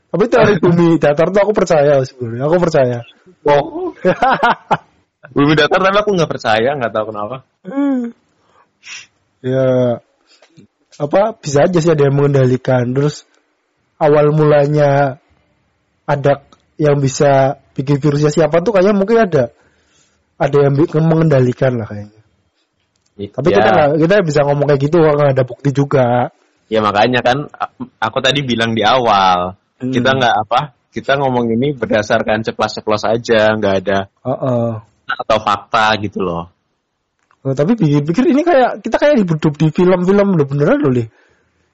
Tapi 0.07 0.23
teori 0.31 0.55
bumi 0.63 0.95
datar 0.95 1.27
tuh 1.35 1.41
aku 1.43 1.51
percaya 1.51 1.99
sebenarnya. 2.07 2.47
Aku 2.47 2.55
percaya. 2.63 2.99
Oh, 3.43 3.91
bumi 5.35 5.53
datar 5.59 5.79
tapi 5.83 5.97
aku 5.99 6.11
nggak 6.15 6.31
percaya, 6.31 6.69
nggak 6.79 6.93
tahu 6.95 7.05
kenapa. 7.11 7.37
ya 9.43 9.99
apa 10.97 11.21
bisa 11.35 11.67
aja 11.67 11.79
sih 11.83 11.91
ada 11.91 12.07
yang 12.07 12.15
mengendalikan. 12.15 12.95
Terus 12.95 13.27
awal 13.99 14.31
mulanya 14.31 15.19
ada 16.07 16.47
yang 16.79 16.97
bisa 17.03 17.59
bikin 17.75 17.99
virusnya 17.99 18.31
siapa 18.31 18.63
tuh 18.63 18.71
kayaknya 18.73 18.95
mungkin 18.95 19.17
ada 19.27 19.51
ada 20.39 20.57
yang 20.69 20.73
mengendalikan 21.03 21.75
lah 21.75 21.85
kayaknya. 21.89 22.21
Tapi 23.17 23.47
ya, 23.49 23.55
kita 23.59 23.69
nggak 23.73 23.89
kita 24.05 24.13
bisa 24.23 24.39
ngomong 24.45 24.65
kayak 24.69 24.81
gitu 24.87 24.97
kalau 25.01 25.17
nggak 25.19 25.33
ada 25.35 25.45
bukti 25.45 25.69
juga. 25.75 26.07
ya 26.67 26.83
makanya 26.83 27.23
kan 27.23 27.37
aku 27.95 28.17
tadi 28.19 28.43
bilang 28.43 28.75
di 28.75 28.83
awal 28.83 29.55
Hmm. 29.77 29.93
kita 29.93 30.09
nggak 30.09 30.35
apa, 30.41 30.59
kita 30.89 31.21
ngomong 31.21 31.53
ini 31.53 31.77
berdasarkan 31.77 32.41
ceplas-ceplos 32.41 33.05
aja, 33.05 33.53
nggak 33.53 33.75
ada 33.85 34.09
Heeh. 34.25 34.69
atau 35.05 35.37
fakta 35.37 35.93
gitu 36.01 36.25
loh. 36.25 36.49
Oh, 37.45 37.53
tapi 37.53 37.77
pikir-pikir 37.77 38.25
ini 38.33 38.41
kayak 38.41 38.81
kita 38.81 38.97
kayak 38.97 39.21
hidup 39.21 39.53
di 39.53 39.69
film-film 39.69 40.33
udah 40.33 40.47
beneran 40.49 40.81
loh. 40.81 40.91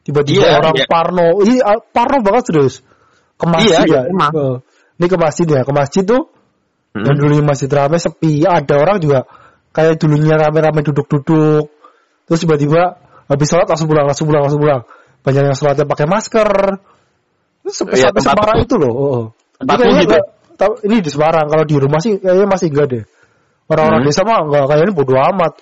Tiba-tiba 0.04 0.44
Iya, 0.52 0.60
orang 0.60 0.76
iya. 0.76 0.86
parno, 0.92 1.28
ini 1.48 1.64
ah, 1.64 1.80
parno 1.80 2.20
banget 2.20 2.44
terus. 2.52 2.84
Ke 3.44 3.48
masjid 3.52 3.76
Iya, 3.76 3.80
ya. 3.84 3.86
iya, 3.86 4.02
emang. 4.08 4.32
Ini 4.96 5.06
ke 5.12 5.18
masjid 5.20 5.48
ya, 5.52 5.62
ke 5.68 5.74
masjid 5.76 6.04
tuh 6.08 6.32
Hmm. 6.94 7.04
dan 7.10 7.14
dulunya 7.18 7.42
masjid 7.42 7.66
rame 7.68 7.98
sepi, 7.98 8.46
ada 8.46 8.74
orang 8.78 9.02
juga 9.02 9.26
kayak 9.74 9.98
dulunya 9.98 10.38
rame-rame 10.38 10.86
duduk-duduk. 10.86 11.66
Terus 12.30 12.40
tiba-tiba 12.46 13.02
habis 13.26 13.48
sholat 13.50 13.66
langsung 13.66 13.90
pulang, 13.90 14.06
langsung 14.06 14.30
pulang, 14.30 14.46
langsung 14.46 14.62
pulang. 14.62 14.86
Banyak 15.26 15.42
yang 15.52 15.58
sholatnya 15.58 15.90
pakai 15.90 16.06
masker. 16.06 16.50
Terus 17.66 17.76
sampai 17.76 17.98
Iya, 17.98 18.14
tempatku. 18.14 18.30
Semarang 18.30 18.60
itu 18.62 18.76
loh. 18.78 18.94
Oh, 18.94 19.08
oh. 19.10 19.26
Ini 19.64 19.74
kayaknya 19.74 20.02
gitu. 20.06 20.68
ini 20.86 20.96
di 21.02 21.10
Semarang. 21.10 21.48
Kalau 21.50 21.66
di 21.66 21.76
rumah 21.82 22.00
sih 22.00 22.22
kayaknya 22.22 22.48
masih 22.48 22.68
enggak 22.70 22.88
deh. 22.94 23.04
Orang-orang 23.68 24.02
Hmm. 24.04 24.08
desa 24.14 24.22
mah 24.28 24.40
enggak 24.46 24.64
kayaknya 24.70 24.94
bodo 24.94 25.14
amat. 25.18 25.54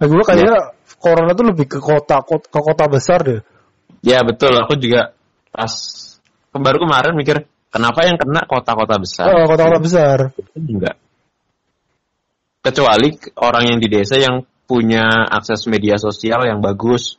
Lagi 0.00 0.10
pula 0.16 0.24
kayaknya 0.24 0.56
corona 0.96 1.32
tuh 1.36 1.44
lebih 1.52 1.66
ke 1.68 1.78
kota 1.82 2.24
kot- 2.24 2.48
ke 2.48 2.60
kota 2.64 2.84
besar 2.88 3.20
deh. 3.20 3.40
Ya 4.00 4.24
betul, 4.24 4.56
aku 4.56 4.80
juga 4.80 5.12
pas 5.52 5.68
baru 6.58 6.82
kemarin 6.82 7.14
mikir 7.14 7.46
kenapa 7.70 8.02
yang 8.02 8.18
kena 8.18 8.42
kota-kota 8.46 8.98
besar? 8.98 9.30
Oh, 9.30 9.46
kota-kota 9.46 9.78
besar. 9.78 10.18
Enggak. 10.58 10.98
Kecuali 12.60 13.16
orang 13.40 13.64
yang 13.72 13.78
di 13.80 13.88
desa 13.88 14.20
yang 14.20 14.44
punya 14.68 15.26
akses 15.32 15.64
media 15.70 15.96
sosial 15.96 16.44
yang 16.44 16.60
bagus. 16.60 17.16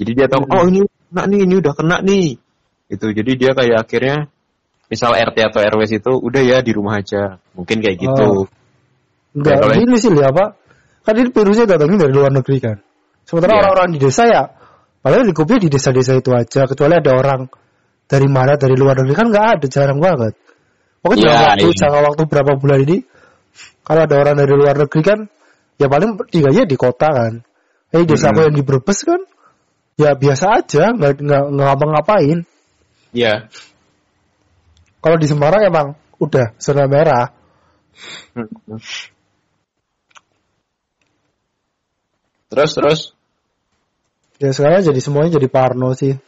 Jadi 0.00 0.10
dia 0.16 0.26
tahu, 0.26 0.48
Hmm. 0.48 0.54
oh 0.56 0.64
ini 0.66 0.80
kena 1.12 1.22
nih, 1.28 1.40
ini 1.44 1.54
udah 1.60 1.72
kena 1.76 1.96
nih. 2.00 2.26
Itu 2.88 3.06
jadi 3.12 3.30
dia 3.36 3.50
kayak 3.52 3.86
akhirnya 3.86 4.16
misal 4.88 5.12
RT 5.12 5.36
atau 5.52 5.60
RW 5.60 5.82
itu 5.88 6.12
udah 6.12 6.42
ya 6.42 6.58
di 6.64 6.72
rumah 6.72 6.98
aja. 6.98 7.38
Mungkin 7.54 7.84
kayak 7.84 7.96
gitu. 8.00 8.26
Oh. 8.26 8.46
Enggak, 9.32 9.54
Ya, 9.56 9.60
kalau- 9.64 9.76
ini 9.80 9.96
sih 9.96 10.10
lihat 10.12 10.32
apa? 10.36 10.56
Kan 11.02 11.14
ini 11.18 11.28
virusnya 11.32 11.66
datangnya 11.66 12.06
dari 12.08 12.12
luar 12.14 12.30
negeri 12.32 12.56
kan. 12.60 12.76
Sementara 13.24 13.52
Iya. 13.54 13.60
orang-orang 13.64 13.88
di 13.96 13.98
desa 14.02 14.22
ya, 14.28 14.42
padahal 15.00 15.24
lingkupnya 15.28 15.58
di 15.62 15.68
desa-desa 15.72 16.12
itu 16.16 16.30
aja. 16.36 16.64
Kecuali 16.68 16.94
ada 16.98 17.12
orang 17.16 17.40
dari 18.12 18.28
mana 18.28 18.60
dari 18.60 18.76
luar 18.76 19.00
negeri 19.00 19.16
kan 19.16 19.28
nggak 19.32 19.46
ada, 19.56 19.66
jarang 19.72 19.96
banget. 19.96 20.36
Pokoknya 21.00 21.24
Iya, 21.24 21.32
jangka 21.32 21.44
waktu, 21.48 21.66
iya. 21.72 21.76
jangka 21.80 22.00
waktu 22.04 22.22
berapa 22.28 22.52
bulan 22.60 22.78
ini, 22.84 22.96
kalau 23.80 24.00
ada 24.04 24.16
orang 24.20 24.36
dari 24.36 24.52
luar 24.52 24.76
negeri 24.76 25.00
kan, 25.00 25.18
ya 25.80 25.88
paling 25.88 26.20
tinggalnya 26.28 26.68
di 26.68 26.76
kota 26.76 27.08
kan. 27.08 27.32
Eh 27.92 28.04
desa 28.04 28.28
aku 28.36 28.44
Mm-mm. 28.44 28.46
yang 28.52 28.54
di 28.60 28.62
Brebes 28.64 29.00
kan, 29.08 29.20
ya 29.96 30.12
biasa 30.12 30.44
aja, 30.60 30.92
nggak 30.92 31.12
nggak 31.24 31.42
ngapa-ngapain. 31.56 32.44
Iya. 33.16 33.48
Kalau 35.02 35.16
di 35.16 35.26
Semarang 35.26 35.64
emang 35.64 35.86
udah 36.20 36.52
zona 36.60 36.84
merah. 36.86 37.32
Hmm. 38.36 38.78
Terus 42.52 42.72
terus 42.76 43.00
Ya 44.42 44.50
sekarang 44.50 44.82
jadi 44.82 44.98
semuanya 44.98 45.38
jadi 45.38 45.46
parno 45.46 45.94
sih. 45.94 46.18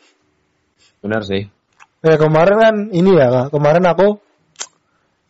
benar 1.02 1.26
sih. 1.26 1.50
Eh 2.04 2.20
kemarin 2.20 2.56
kan 2.60 2.74
ini 2.92 3.16
ya 3.16 3.48
kemarin 3.48 3.80
aku 3.88 4.20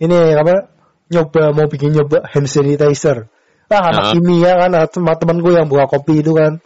ini 0.02 0.34
apa 0.34 0.66
nyoba 1.06 1.54
mau 1.54 1.66
bikin 1.70 1.94
nyoba 1.94 2.26
hand 2.26 2.50
sanitizer. 2.50 3.30
Ah 3.70 3.94
anak 3.94 4.04
Ah. 4.04 4.12
kimia 4.12 4.52
kan 4.58 4.70
ah, 4.74 4.84
sama 4.90 5.14
temanku 5.14 5.54
yang 5.54 5.70
buka 5.70 5.86
kopi 5.86 6.20
itu 6.26 6.34
kan. 6.34 6.58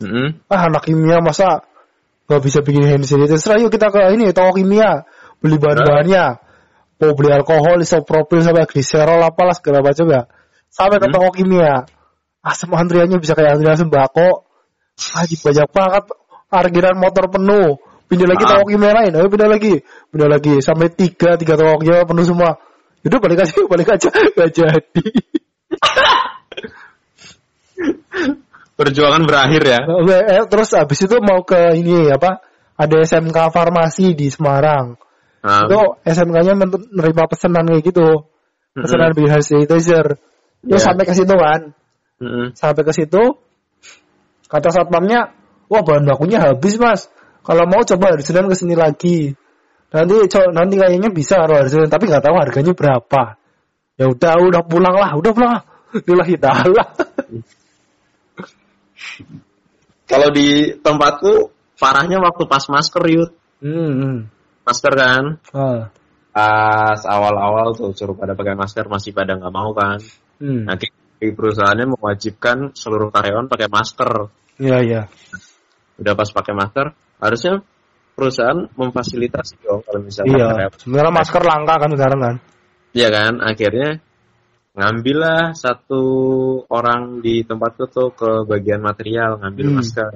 Mm-mm. 0.00 0.40
Ah 0.48 0.72
anak 0.72 0.88
kimia 0.88 1.20
masa 1.20 1.60
nggak 2.24 2.40
bisa 2.40 2.58
bikin 2.64 2.88
hand 2.88 3.04
sanitizer? 3.04 3.60
Ayo 3.60 3.68
kita 3.68 3.92
ke 3.92 4.00
ini 4.16 4.32
toko 4.32 4.56
kimia 4.56 5.04
beli 5.44 5.60
bahan-bahannya. 5.60 6.40
Mau 7.00 7.16
beli 7.16 7.32
alkohol, 7.32 7.80
isopropil 7.80 8.44
sampai 8.44 8.68
gliserol 8.68 9.24
apalah 9.24 9.56
segala 9.56 9.80
macam 9.80 10.04
ya. 10.08 10.22
Sampai 10.72 11.00
ke 11.00 11.08
Hmm. 11.08 11.14
toko 11.20 11.28
kimia. 11.36 11.84
Ah 12.40 12.54
semua 12.56 12.80
antriannya 12.80 13.20
bisa 13.20 13.36
kayak 13.36 13.60
antrian 13.60 13.76
sembako. 13.76 14.48
Ah 15.20 15.24
banyak 15.28 15.68
banget 15.68 16.04
parkiran 16.48 16.96
motor 16.96 17.28
penuh. 17.28 17.76
Pindah 18.10 18.26
lagi 18.26 18.42
Ah. 18.42 18.58
toko 18.58 18.66
kimia 18.66 18.90
lain, 18.90 19.14
ayo 19.14 19.30
pindah 19.30 19.46
lagi, 19.46 19.86
pindah 20.10 20.26
lagi 20.26 20.58
sampai 20.58 20.90
tiga 20.90 21.38
tiga 21.38 21.54
kimia 21.54 22.02
penuh 22.02 22.26
semua. 22.26 22.58
Udah 23.06 23.22
balik 23.22 23.46
aja, 23.46 23.54
balik 23.70 23.86
aja, 23.86 24.10
gak 24.10 24.50
jadi. 24.50 25.06
Perjuangan 28.76 29.22
berakhir 29.28 29.62
ya. 29.62 29.78
Eh, 30.40 30.44
terus 30.48 30.72
habis 30.72 31.00
itu 31.04 31.16
mau 31.20 31.44
ke 31.44 31.76
ini 31.76 32.08
apa? 32.08 32.40
Ada 32.80 33.04
SMK 33.04 33.52
farmasi 33.52 34.16
di 34.16 34.32
Semarang. 34.32 34.96
Nah, 35.44 35.68
Itu 35.68 36.00
SMK-nya 36.00 36.56
men- 36.56 36.88
menerima 36.88 37.22
pesanan 37.28 37.68
kayak 37.68 37.92
gitu. 37.92 38.24
Pesanan 38.72 39.12
beli 39.12 39.28
hand 39.28 39.44
sanitizer. 39.44 40.16
Terus 40.64 40.80
Iya. 40.80 40.86
sampai 40.92 41.04
ke 41.04 41.14
situ 41.16 41.34
kan. 41.36 41.60
mm-mm. 42.20 42.46
Sampai 42.56 42.84
ke 42.84 42.92
situ 42.92 43.22
kata 44.48 44.68
satpamnya, 44.72 45.32
"Wah, 45.72 45.80
bahan 45.84 46.04
bakunya 46.04 46.40
habis, 46.40 46.76
Mas. 46.76 47.08
Kalau 47.50 47.64
mau 47.66 47.82
coba 47.82 48.14
hari 48.14 48.22
Senin 48.22 48.46
ke 48.46 48.54
sini 48.54 48.78
lagi." 48.78 49.34
Nanti 49.90 50.14
co- 50.30 50.54
nanti 50.54 50.78
kayaknya 50.78 51.10
bisa 51.10 51.42
kalau 51.42 51.58
hari 51.58 51.66
Senin, 51.66 51.90
tapi 51.90 52.06
nggak 52.06 52.22
tahu 52.22 52.38
harganya 52.38 52.72
berapa. 52.78 53.22
Ya 53.98 54.06
udah, 54.06 54.32
udah 54.38 54.62
pulang 54.62 54.94
lah, 54.94 55.18
udah 55.18 55.32
pulang. 55.34 55.50
lah. 55.58 55.62
Lillahi 55.90 56.38
ta'ala. 56.38 56.84
Kalau 60.10 60.28
di 60.34 60.74
tempatku 60.78 61.54
parahnya 61.78 62.18
waktu 62.18 62.42
pas 62.50 62.66
masker 62.66 63.02
yud. 63.10 63.30
Hmm. 63.62 63.92
hmm. 63.94 64.18
Masker 64.66 64.92
kan. 64.94 65.24
Ah. 65.54 65.90
Pas 66.30 67.00
awal-awal 67.06 67.74
tuh 67.74 67.94
suruh 67.94 68.14
pada 68.14 68.34
pakai 68.38 68.54
masker 68.54 68.86
masih 68.90 69.14
pada 69.14 69.38
nggak 69.38 69.54
mau 69.54 69.70
kan. 69.74 70.02
Hmm. 70.42 70.66
Nanti 70.66 70.90
di 71.20 71.30
perusahaannya 71.30 71.94
mewajibkan 71.94 72.74
seluruh 72.74 73.14
karyawan 73.14 73.46
pakai 73.46 73.68
masker. 73.70 74.30
Iya, 74.58 74.78
iya. 74.82 75.02
Udah 76.00 76.16
pas 76.16 76.30
pakai 76.32 76.54
masker, 76.56 76.86
harusnya 77.20 77.60
perusahaan 78.16 78.68
memfasilitasi 78.76 79.60
dong 79.64 79.80
kalau 79.84 80.00
misalnya 80.04 80.36
Iya. 80.36 80.68
Sebenarnya 80.76 81.12
masker 81.14 81.42
langka 81.44 81.74
kan 81.80 81.90
sekarang 81.96 82.20
kan. 82.20 82.36
Iya 82.90 83.08
kan, 83.08 83.32
akhirnya 83.40 83.88
ngambillah 84.70 85.54
satu 85.54 86.02
orang 86.70 87.22
di 87.22 87.42
tempatku 87.46 87.84
tuh 87.90 88.10
ke 88.14 88.44
bagian 88.46 88.82
material 88.82 89.38
ngambil 89.40 89.66
Hmm. 89.72 89.76
masker. 89.80 90.10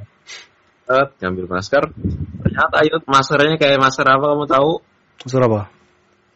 Set, 0.84 1.08
ngambil 1.24 1.44
masker. 1.48 1.82
Ternyata 2.44 2.76
yud 2.84 3.02
maskernya 3.08 3.56
kayak 3.56 3.80
masker 3.80 4.04
apa 4.04 4.24
kamu 4.36 4.44
tahu? 4.44 4.72
Masker 5.24 5.42
apa? 5.48 5.62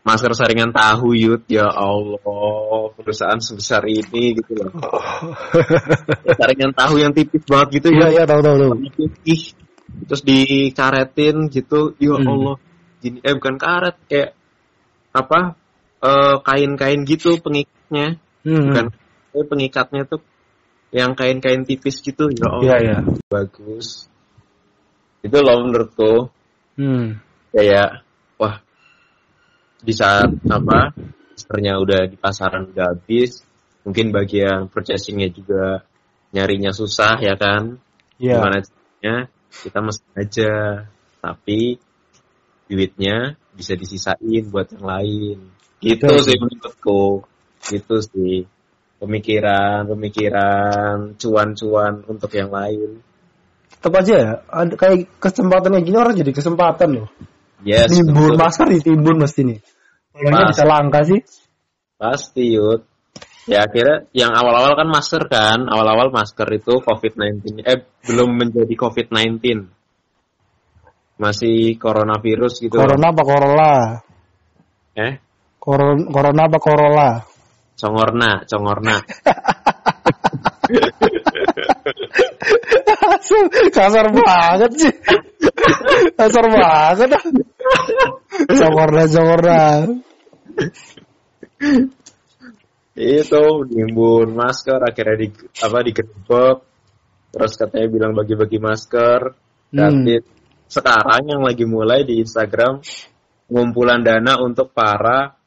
Masker 0.09 0.33
saringan 0.33 0.73
tahu 0.73 1.13
yud. 1.13 1.45
Ya 1.53 1.69
Allah, 1.69 2.97
perusahaan 2.97 3.37
sebesar 3.45 3.85
ini 3.85 4.41
gitu 4.41 4.57
loh. 4.57 4.73
saringan 6.41 6.73
tahu 6.73 6.97
yang 6.97 7.13
tipis 7.13 7.45
banget 7.45 7.77
gitu 7.77 7.93
ya. 7.93 8.09
iya, 8.09 8.25
tahu 8.25 8.41
tahu 8.41 8.57
tahu. 8.57 8.73
Putih. 8.97 9.53
Terus 10.09 10.23
dikaretin 10.25 11.49
gitu. 11.49 11.95
Ya 12.01 12.17
Hmm. 12.17 12.29
Allah. 12.29 12.57
Gini 12.99 13.19
eh 13.23 13.35
bukan 13.37 13.57
karet 13.57 13.97
kayak 14.11 14.31
apa? 15.15 15.55
eh, 15.99 16.37
kain-kain 16.47 17.03
gitu 17.03 17.43
pengikatnya. 17.43 18.23
Hmm. 18.47 18.71
Bukan 18.71 18.87
eh, 19.35 19.47
pengikatnya 19.51 20.03
tuh 20.07 20.23
yang 20.95 21.19
kain-kain 21.19 21.67
tipis 21.67 21.99
gitu. 22.01 22.31
Ya 22.31 22.47
Allah, 22.49 22.63
Iya, 22.65 22.77
iya. 22.81 22.99
bagus. 23.27 24.07
Itu 25.21 25.43
loh 25.43 25.59
menurutku 25.67 26.31
Hmm. 26.79 27.19
kayak 27.51 28.07
wah 28.39 28.63
di 29.83 29.91
saat 29.91 30.31
apa 30.47 30.95
maskernya 31.35 31.79
udah 31.83 32.07
di 32.07 32.15
pasaran 32.15 32.71
udah 32.71 32.95
habis 32.95 33.43
mungkin 33.83 34.15
bagian 34.15 34.71
purchasingnya 34.71 35.31
juga 35.35 35.83
nyarinya 36.31 36.71
susah 36.71 37.19
ya 37.19 37.35
kan 37.35 37.83
Iya. 38.19 38.39
gimana 38.39 38.59
caranya 38.63 39.15
kita 39.51 39.79
mesti 39.81 40.07
aja 40.15 40.53
tapi 41.19 41.79
duitnya 42.69 43.35
bisa 43.57 43.75
disisain 43.75 44.45
buat 44.53 44.71
yang 44.71 44.87
lain. 44.87 45.39
Gitu 45.83 46.07
Betul. 46.07 46.23
sih 46.23 46.37
menurutku. 46.39 47.03
Gitu 47.65 47.97
sih. 48.05 48.37
Pemikiran, 48.99 49.87
pemikiran, 49.87 51.15
cuan-cuan 51.19 52.03
untuk 52.07 52.31
yang 52.35 52.51
lain. 52.51 52.99
Tetap 53.79 53.95
aja 53.95 54.15
ya, 54.19 54.33
ada, 54.51 54.75
kayak 54.75 55.23
kesempatan 55.23 55.79
kayak 55.79 55.87
gini 55.87 55.97
orang 56.03 56.19
jadi 56.19 56.33
kesempatan 56.35 56.89
loh. 56.99 57.09
Yes, 57.63 57.95
Timbun 57.95 58.35
masker 58.35 58.67
ditimbun 58.75 59.23
mesti 59.23 59.43
nih. 59.47 59.59
Tolongnya 60.11 60.51
Mas. 60.51 60.51
bisa 60.51 60.65
langka 60.67 61.01
sih. 61.07 61.21
Pasti 61.95 62.59
Yud. 62.59 62.83
Ya 63.49 63.65
akhirnya 63.65 64.05
yang 64.13 64.37
awal-awal 64.37 64.77
kan 64.77 64.89
masker 64.93 65.25
kan, 65.33 65.65
awal-awal 65.65 66.13
masker 66.13 66.45
itu 66.53 66.85
COVID-19. 66.85 67.65
Eh 67.65 67.81
belum 68.05 68.37
menjadi 68.37 68.75
COVID-19. 68.77 69.41
Masih 71.17 71.81
coronavirus 71.81 72.63
gitu. 72.63 72.77
Corona 72.77 73.11
apa 73.11 73.23
Corolla? 73.25 73.75
Eh, 74.95 75.15
Koron, 75.59 76.13
corona 76.13 76.47
apa 76.47 76.59
Corolla? 76.61 77.11
congorna, 77.79 78.43
congorna. 78.51 78.97
Kasar 83.71 84.07
banget 84.11 84.73
sih. 84.75 84.95
Kasar 86.19 86.47
banget. 86.51 87.09
Corona, 88.51 89.05
corona. 89.07 89.63
Itu 92.99 93.43
nimbun 93.71 94.35
masker 94.35 94.83
akhirnya 94.83 95.17
di 95.23 95.29
apa 95.63 95.79
digerebek 95.87 96.57
terus 97.31 97.53
katanya 97.55 97.87
bilang 97.87 98.13
bagi-bagi 98.19 98.59
masker 98.59 99.21
dan 99.71 100.03
Hmm. 100.03 100.05
di- 100.05 100.27
sekarang 100.69 101.25
yang 101.25 101.43
lagi 101.47 101.65
mulai 101.65 102.05
di 102.05 102.21
Instagram 102.21 102.83
ngumpulan 103.49 104.03
dana 104.05 104.37
untuk 104.43 104.75
para 104.75 105.39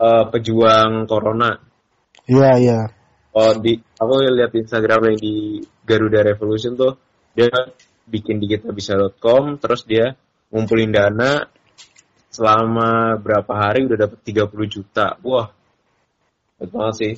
eh, 0.00 0.24
pejuang 0.28 1.04
corona 1.04 1.56
Iya, 2.24 2.52
iya. 2.56 2.80
oh 3.34 3.52
di 3.58 3.74
aku 3.96 4.12
lihat 4.30 4.52
Instagram 4.54 5.10
yang 5.12 5.18
di 5.18 5.34
Garuda 5.82 6.22
Revolution 6.22 6.76
tuh 6.76 6.94
dia 7.34 7.50
bikin 8.06 8.38
di 8.38 8.46
kitabisa.com 8.48 9.58
terus 9.58 9.86
dia 9.86 10.14
ngumpulin 10.50 10.90
dana 10.90 11.46
selama 12.30 13.18
berapa 13.18 13.50
hari 13.50 13.86
udah 13.86 13.98
dapat 14.06 14.18
30 14.22 14.46
juta 14.70 15.18
wah 15.22 15.50
betul 16.60 16.92
sih 16.92 17.12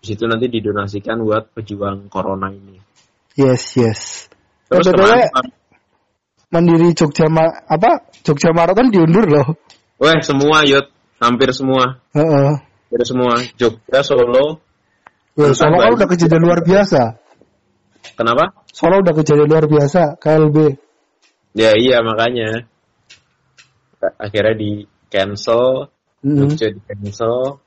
di 0.00 0.04
situ 0.08 0.24
nanti 0.24 0.48
didonasikan 0.48 1.20
buat 1.20 1.52
pejuang 1.52 2.08
corona 2.08 2.48
ini 2.48 2.80
Yes, 3.38 3.76
yes. 3.78 4.00
terus 4.66 4.88
BTW, 4.90 4.96
kemarin 4.98 5.48
Mandiri 6.50 6.90
Jogja 6.98 7.30
Ma- 7.30 7.62
apa? 7.70 8.10
Jogja 8.26 8.50
Marathon 8.50 8.90
diundur 8.90 9.22
loh. 9.28 9.48
weh 10.02 10.18
semua 10.24 10.64
yud 10.66 10.88
hampir 11.22 11.52
semua 11.54 12.00
Heeh. 12.16 12.50
hampir 12.58 13.02
semua 13.06 13.38
Jogja 13.54 14.00
Solo 14.02 14.58
Wah, 15.38 15.54
Solo 15.54 15.78
kan 15.78 15.94
udah 15.94 16.08
kejadian 16.10 16.42
luar 16.42 16.60
biasa. 16.66 17.16
kenapa 18.18 18.50
Solo 18.74 18.98
udah 19.04 19.14
kejadian 19.14 19.46
luar 19.46 19.64
biasa, 19.70 20.18
KLB. 20.18 20.56
ya 21.54 21.70
iya 21.78 22.02
makanya 22.02 22.66
akhirnya 24.18 24.54
di 24.56 24.70
cancel 25.12 25.92
Mm. 26.20 26.36
Jogja 26.52 26.68
di 26.68 26.80
cancel. 26.84 27.64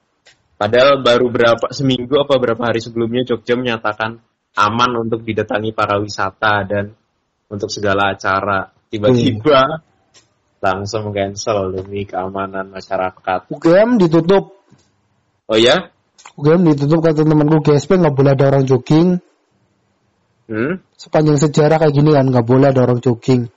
Padahal 0.53 1.01
baru 1.01 1.27
berapa 1.33 1.67
seminggu 1.74 2.24
apa 2.24 2.39
berapa 2.39 2.62
hari 2.62 2.79
sebelumnya 2.79 3.25
Jogja 3.27 3.57
menyatakan 3.57 4.22
aman 4.53 4.91
untuk 5.01 5.25
didatangi 5.25 5.74
para 5.74 5.98
wisata 5.98 6.63
dan 6.63 6.93
untuk 7.50 7.69
segala 7.74 8.13
acara. 8.13 8.69
Tiba-tiba 8.93 9.81
langsung 10.63 11.12
cancel 11.12 11.75
demi 11.75 12.05
keamanan 12.07 12.71
masyarakat. 12.71 13.51
UGM 13.51 13.99
ditutup. 13.99 14.63
Oh 15.49 15.60
ya? 15.60 15.91
UGM 16.39 16.71
ditutup 16.71 17.04
kata 17.04 17.25
temanku 17.25 17.60
GSP 17.65 17.99
nggak 17.99 18.15
boleh 18.15 18.32
ada 18.38 18.45
orang 18.47 18.63
jogging. 18.63 19.19
Hmm? 20.47 20.80
Sepanjang 20.95 21.41
sejarah 21.41 21.82
kayak 21.82 21.93
gini 21.97 22.15
kan 22.15 22.25
nggak 22.30 22.47
boleh 22.47 22.71
ada 22.71 22.86
orang 22.86 23.04
jogging. 23.04 23.51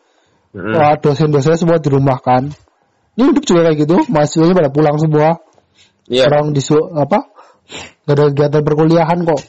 Hmm. 0.56 0.72
Wah 0.74 0.96
dosen-dosennya 0.98 1.60
semua 1.60 1.78
dirumahkan. 1.78 2.50
Ini 3.16 3.32
hidup 3.32 3.44
juga 3.48 3.70
kayak 3.70 3.78
gitu, 3.80 3.96
mahasiswanya 4.12 4.54
pada 4.56 4.70
pulang 4.72 4.96
semua. 5.00 5.40
Iya. 6.06 6.30
Orang 6.30 6.54
di 6.54 6.62
apa? 6.94 7.18
Gak 8.06 8.14
ada 8.14 8.24
kegiatan 8.30 8.62
perkuliahan 8.62 9.18
kok. 9.26 9.42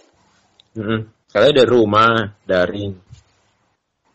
Hmm. 0.74 1.02
Kalian 1.30 1.54
dari 1.54 1.70
rumah, 1.70 2.34
daring. 2.50 2.98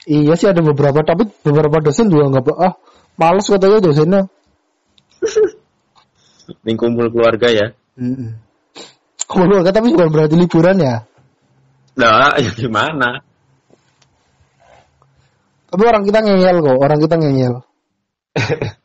Iya 0.03 0.35
sih 0.35 0.51
ada 0.51 0.59
beberapa, 0.67 1.07
tapi 1.07 1.31
beberapa 1.47 1.79
dosen 1.79 2.11
juga 2.11 2.27
nggak 2.35 2.59
ah 2.59 2.75
males 3.15 3.47
katanya 3.47 3.79
dosennya. 3.79 4.23
Ini 6.67 6.75
kumpul 6.75 7.15
keluarga 7.15 7.47
ya. 7.47 7.67
Mm 7.95 8.51
Keluarga 9.23 9.71
tapi 9.73 9.95
bukan 9.95 10.11
berarti 10.13 10.35
liburan 10.37 10.77
ya. 10.77 11.07
Nah, 11.97 12.37
ya 12.37 12.51
gimana? 12.53 13.23
Tapi 15.73 15.83
orang 15.89 16.05
kita 16.05 16.21
ngeyel 16.21 16.61
kok, 16.61 16.77
orang 16.77 17.01
kita 17.01 17.17
ngeyel. 17.17 17.55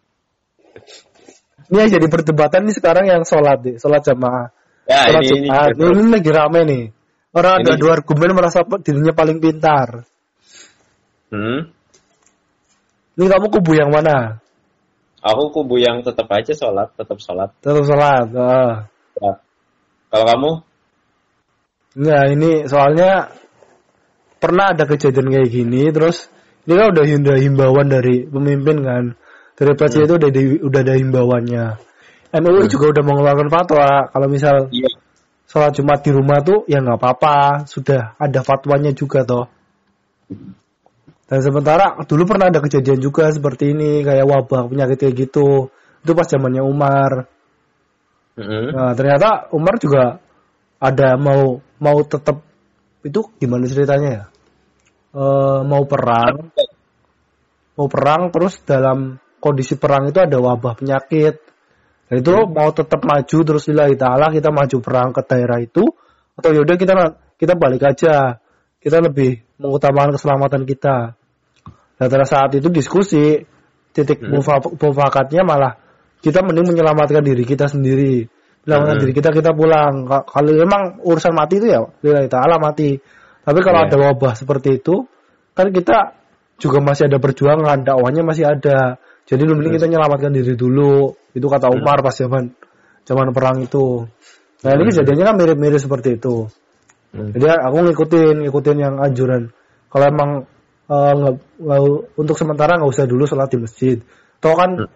ini 1.67 1.77
yang 1.83 1.91
jadi 1.99 2.07
perdebatan 2.07 2.63
nih 2.63 2.75
sekarang 2.75 3.05
yang 3.11 3.21
sholat 3.27 3.59
nih, 3.59 3.75
sholat 3.75 4.01
jamaah. 4.03 4.47
Ya, 4.87 5.11
sholat 5.11 5.21
ini, 5.27 5.35
ini, 5.35 5.47
Jumat. 5.51 5.67
Ini, 5.75 5.85
ini 5.91 6.11
lagi 6.15 6.31
rame 6.31 6.61
nih. 6.63 6.83
Orang 7.35 7.53
ada 7.59 7.71
Ini- 7.75 7.81
dua 7.81 7.91
argumen 7.99 8.31
merasa 8.33 8.63
dirinya 8.63 9.13
paling 9.13 9.37
pintar. 9.43 10.07
Hmm? 11.27 11.69
Ini 13.19 13.25
kamu 13.27 13.45
kubu 13.51 13.71
yang 13.75 13.91
mana? 13.91 14.39
Aku 15.19 15.51
kubu 15.51 15.75
yang 15.75 16.05
tetap 16.07 16.31
aja 16.31 16.55
sholat, 16.55 16.95
tetap 16.95 17.19
sholat. 17.19 17.51
Tetap 17.59 17.83
sholat. 17.83 18.27
Ah. 18.31 18.87
Ya. 19.19 19.33
Kalau 20.07 20.25
kamu? 20.29 20.51
Enggak, 21.97 22.23
ini 22.31 22.51
soalnya 22.69 23.11
pernah 24.37 24.71
ada 24.71 24.85
kejadian 24.85 25.33
kayak 25.33 25.49
gini, 25.49 25.89
terus 25.89 26.29
ini 26.69 26.77
kan 26.77 26.93
udah 26.93 27.05
himbauan 27.41 27.89
dari 27.89 28.23
pemimpin 28.29 28.77
kan, 28.85 29.03
dari 29.57 29.73
presiden 29.73 30.05
itu 30.05 30.15
udah 30.21 30.31
di- 30.31 30.61
udah 30.61 30.79
ada 30.85 30.93
himbauannya. 30.93 31.65
MUI 32.37 32.69
juga 32.69 32.93
udah 32.93 33.03
mengeluarkan 33.03 33.49
fatwa 33.49 33.89
kalau 34.13 34.27
misal 34.29 34.69
Iya. 34.69 34.93
sholat 35.49 35.73
Jumat 35.73 36.05
di 36.05 36.11
rumah 36.13 36.45
tuh 36.45 36.61
ya 36.69 36.77
nggak 36.77 36.99
apa-apa, 37.01 37.65
sudah 37.65 38.13
ada 38.21 38.39
fatwanya 38.45 38.93
juga 38.93 39.25
toh. 39.25 39.49
Dan 41.27 41.39
sementara 41.43 41.97
dulu 42.05 42.23
pernah 42.23 42.47
ada 42.53 42.61
kejadian 42.61 43.01
juga 43.03 43.27
seperti 43.33 43.73
ini 43.75 44.05
kayak 44.05 44.23
wabah 44.29 44.69
penyakit 44.69 44.95
kayak 45.01 45.15
gitu. 45.27 45.67
Itu 46.05 46.11
pas 46.15 46.29
zamannya 46.29 46.63
Umar. 46.63 47.27
Mm-mm. 48.37 48.71
Nah, 48.71 48.93
ternyata 48.93 49.49
Umar 49.51 49.81
juga 49.81 50.21
ada 50.77 51.17
mau 51.17 51.59
mau 51.81 51.97
tetap 52.05 52.45
itu 53.01 53.25
gimana 53.41 53.65
ceritanya 53.65 54.09
ya? 54.13 54.23
Eh, 55.17 55.59
mau 55.65 55.83
perang, 55.89 56.53
mau 57.73 57.87
perang 57.89 58.29
terus 58.29 58.61
dalam 58.61 59.17
kondisi 59.39 59.77
perang 59.77 60.09
itu 60.09 60.19
ada 60.21 60.37
wabah 60.37 60.77
penyakit. 60.77 61.35
Dan 62.07 62.15
itu 62.23 62.31
mau 62.47 62.71
tetap 62.71 63.03
maju 63.03 63.37
terus 63.43 63.67
lillahi 63.67 63.99
taala 63.99 64.31
kita 64.31 64.47
maju 64.47 64.77
perang 64.79 65.11
ke 65.11 65.21
daerah 65.27 65.59
itu 65.59 65.83
atau 66.39 66.49
yaudah 66.55 66.75
kita 66.79 66.93
kita 67.35 67.53
balik 67.59 67.83
aja. 67.83 68.39
Kita 68.79 69.03
lebih 69.03 69.43
mengutamakan 69.59 70.15
keselamatan 70.15 70.63
kita. 70.63 71.17
Dan 71.97 72.07
pada 72.07 72.25
saat 72.29 72.53
itu 72.53 72.69
diskusi 72.69 73.41
titik 73.91 74.21
Hmm. 74.21 74.37
mufa- 74.39 74.61
mufakatnya 74.61 75.41
malah 75.43 75.73
kita 76.21 76.45
mending 76.45 76.71
menyelamatkan 76.71 77.25
diri 77.25 77.43
kita 77.43 77.67
sendiri. 77.67 78.29
Menyelamatkan 78.63 78.95
Hmm. 78.95 79.03
diri 79.03 79.13
kita 79.17 79.29
kita 79.33 79.51
pulang. 79.57 80.05
Ka- 80.05 80.25
Kalau 80.29 80.53
emang 80.53 81.01
urusan 81.03 81.33
mati 81.33 81.59
itu 81.59 81.67
ya 81.73 81.81
lillahi 82.05 82.29
taala 82.29 82.61
mati. 82.61 82.95
Tapi 83.43 83.59
kalau 83.65 83.83
Iya. 83.83 83.87
ada 83.91 83.97
wabah 84.11 84.33
seperti 84.37 84.79
itu 84.79 85.07
kan 85.57 85.73
kita 85.73 86.13
juga 86.61 86.79
masih 86.79 87.09
ada 87.09 87.17
perjuangan, 87.17 87.83
dakwahnya 87.83 88.21
masih 88.23 88.45
ada. 88.45 89.01
Jadi 89.27 89.41
lu 89.43 89.59
mending 89.59 89.75
kita 89.75 89.91
menyelamatkan 89.91 90.31
diri 90.31 90.55
dulu. 90.55 91.11
Itu 91.35 91.51
kata 91.51 91.67
Umar 91.67 91.99
pas 91.99 92.15
zaman 92.15 92.55
zaman 93.03 93.35
perang 93.35 93.59
itu. 93.59 94.07
Nah 94.63 94.71
ini 94.73 94.83
kejadiannya 94.87 95.25
kan 95.27 95.35
mirip-mirip 95.35 95.79
seperti 95.83 96.15
itu. 96.15 96.47
Hmm. 97.11 97.35
Jadi 97.35 97.45
aku 97.51 97.75
ngikutin 97.91 98.47
ngikutin 98.47 98.77
yang 98.79 98.95
anjuran. 99.03 99.51
Kalau 99.91 100.05
emang 100.07 100.31
nggak- 100.87 101.39
nggak- 101.59 102.03
untuk 102.15 102.35
sementara 102.39 102.79
nggak 102.79 102.91
usah 102.91 103.03
dulu 103.03 103.27
sholat 103.27 103.51
di 103.51 103.59
masjid. 103.59 103.97
Toh 104.39 104.55
kan 104.55 104.87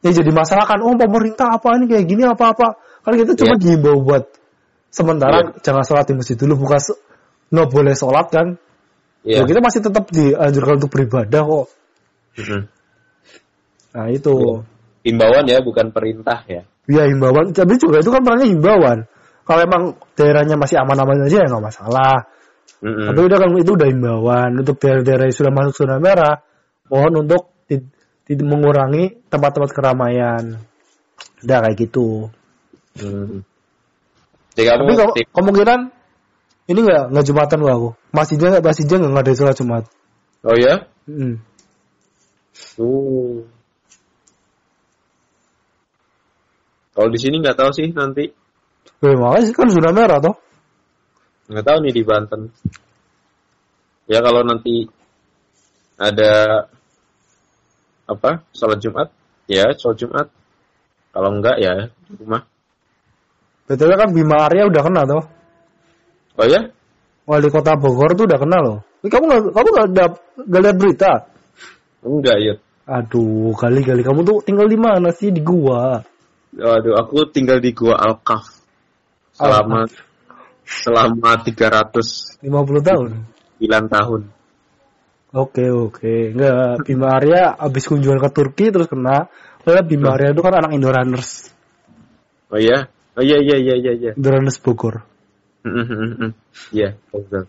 ya 0.00 0.10
jadi 0.10 0.30
masalah 0.32 0.64
kan, 0.64 0.80
oh 0.82 0.96
pemerintah 0.96 1.60
apa 1.60 1.76
ini 1.78 1.86
kayak 1.86 2.04
gini 2.10 2.22
apa 2.26 2.56
apa. 2.56 2.74
Kan 3.06 3.14
kita 3.14 3.38
cuma 3.38 3.54
Iya. 3.54 3.62
diimbau 3.62 4.02
buat 4.02 4.24
sementara 4.90 5.54
jangan 5.62 5.86
sholat 5.86 6.10
di 6.10 6.14
masjid 6.18 6.34
dulu, 6.34 6.66
bukan 6.66 6.80
nggak 7.54 7.68
boleh 7.70 7.94
sholat 7.94 8.26
kan. 8.34 8.46
Iya. 9.22 9.44
Ya, 9.44 9.46
kita 9.46 9.60
masih 9.62 9.80
tetap 9.84 10.04
dianjurkan 10.10 10.74
untuk 10.80 10.90
beribadah 10.90 11.42
kok. 11.44 11.66
Mm-mm. 12.40 12.62
Nah 13.94 14.06
itu. 14.10 14.62
Himbauan 15.00 15.48
ya, 15.48 15.64
bukan 15.64 15.90
perintah 15.90 16.44
ya. 16.44 16.62
Ya 16.90 17.04
himbauan, 17.06 17.54
tapi 17.54 17.78
juga 17.78 18.02
itu 18.02 18.10
kan 18.10 18.20
perannya 18.20 18.50
himbauan. 18.50 19.06
Kalau 19.46 19.60
emang 19.62 19.82
daerahnya 20.14 20.54
masih 20.58 20.78
aman-aman 20.82 21.26
aja 21.26 21.42
ya 21.42 21.46
nggak 21.48 21.64
masalah. 21.64 22.28
Mm-mm. 22.80 23.12
Tapi 23.12 23.20
udah 23.26 23.38
kan 23.38 23.48
itu 23.58 23.72
udah 23.76 23.88
himbauan 23.88 24.50
untuk 24.60 24.76
daerah-daerah 24.80 25.24
yang 25.28 25.36
sudah 25.36 25.52
masuk 25.52 25.74
zona 25.84 25.96
merah, 26.00 26.40
mohon 26.88 27.26
untuk 27.26 27.50
di- 27.66 27.98
Tidak 28.30 28.46
mengurangi 28.46 29.26
tempat-tempat 29.26 29.70
keramaian. 29.74 30.62
Udah 31.42 31.58
kayak 31.66 31.76
gitu. 31.82 32.30
Hmm. 32.94 33.42
Kamu 34.54 34.86
Tapi 34.86 34.92
kalau 34.94 35.14
tim- 35.18 35.30
kemungkinan 35.34 35.80
ini 36.70 36.78
nggak 36.86 37.02
nggak 37.10 37.26
jumatan 37.26 37.58
gua 37.58 37.72
aku. 37.74 37.90
Masjidnya 38.14 38.48
nggak 38.54 38.64
masjidnya 38.70 38.96
nggak 39.02 39.12
ngadain 39.18 39.34
sholat 39.34 39.56
jumat. 39.58 39.84
Oh 40.46 40.54
ya? 40.54 40.74
Hmm. 41.10 41.42
Tuh. 42.78 43.50
Kalau 46.90 47.08
di 47.08 47.18
sini 47.18 47.38
nggak 47.38 47.56
tahu 47.58 47.70
sih 47.70 47.86
nanti. 47.94 48.24
Eh, 49.00 49.16
makanya 49.16 49.44
sih 49.46 49.54
kan 49.54 49.68
zona 49.70 49.90
merah 49.94 50.18
toh. 50.18 50.36
Nggak 51.50 51.64
tahu 51.66 51.78
nih 51.82 51.94
di 51.94 52.02
Banten. 52.02 52.40
Ya 54.10 54.18
kalau 54.22 54.42
nanti 54.42 54.86
ada 56.00 56.66
apa 58.10 58.42
sholat 58.50 58.82
Jumat, 58.82 59.08
ya 59.46 59.70
sholat 59.78 59.98
Jumat. 60.02 60.26
Kalau 61.10 61.30
enggak 61.30 61.56
ya 61.62 61.90
di 62.06 62.12
rumah. 62.18 62.42
Betul 63.70 63.94
kan 63.94 64.10
Bima 64.10 64.50
Arya 64.50 64.66
udah 64.66 64.82
kenal 64.82 65.04
toh. 65.06 65.24
Oh 66.38 66.46
ya? 66.46 66.70
Wali 67.26 67.46
kota 67.46 67.78
Bogor 67.78 68.18
tuh 68.18 68.26
udah 68.26 68.38
kenal 68.42 68.60
loh. 68.66 68.78
Ini 69.02 69.08
kamu 69.08 69.24
nggak 69.30 69.42
kamu 69.54 69.68
nggak 69.70 69.86
ada 69.94 70.04
nggak 70.42 70.62
lihat 70.66 70.76
berita? 70.76 71.12
Enggak 72.02 72.36
ya. 72.42 72.54
Aduh, 72.90 73.54
kali-kali 73.54 74.02
kamu 74.02 74.26
tuh 74.26 74.42
tinggal 74.42 74.66
di 74.66 74.74
mana 74.74 75.14
sih 75.14 75.30
di 75.30 75.38
gua? 75.38 76.02
Waduh, 76.50 76.98
aku 76.98 77.30
tinggal 77.30 77.62
di 77.62 77.70
Gua 77.70 77.94
Alkaf 77.94 78.50
selama 79.38 79.86
selama 80.66 81.30
309 81.46 82.42
50 82.42 82.88
tahun. 82.88 83.10
tahun. 83.86 84.22
Oke 85.30 85.70
oke, 85.70 86.34
nggak 86.34 86.82
Bima 86.82 87.14
Arya 87.14 87.54
abis 87.54 87.86
kunjungan 87.86 88.18
ke 88.18 88.28
Turki 88.34 88.74
terus 88.74 88.90
kena. 88.90 89.30
Padahal 89.62 89.86
Bima 89.86 90.18
Arya 90.18 90.34
itu 90.34 90.42
kan 90.42 90.58
anak 90.58 90.74
Indorunners, 90.74 91.54
Oh 92.50 92.58
iya? 92.58 92.90
Oh 93.14 93.22
iya 93.22 93.38
iya 93.38 93.56
iya 93.62 93.74
iya 93.78 93.92
iya. 93.94 94.12
Indorunners 94.18 94.58
Bogor. 94.58 95.06
Mm, 95.62 95.86
mm, 95.86 96.12
mm. 96.18 96.32
Iya, 96.74 96.98
betul. 97.14 97.46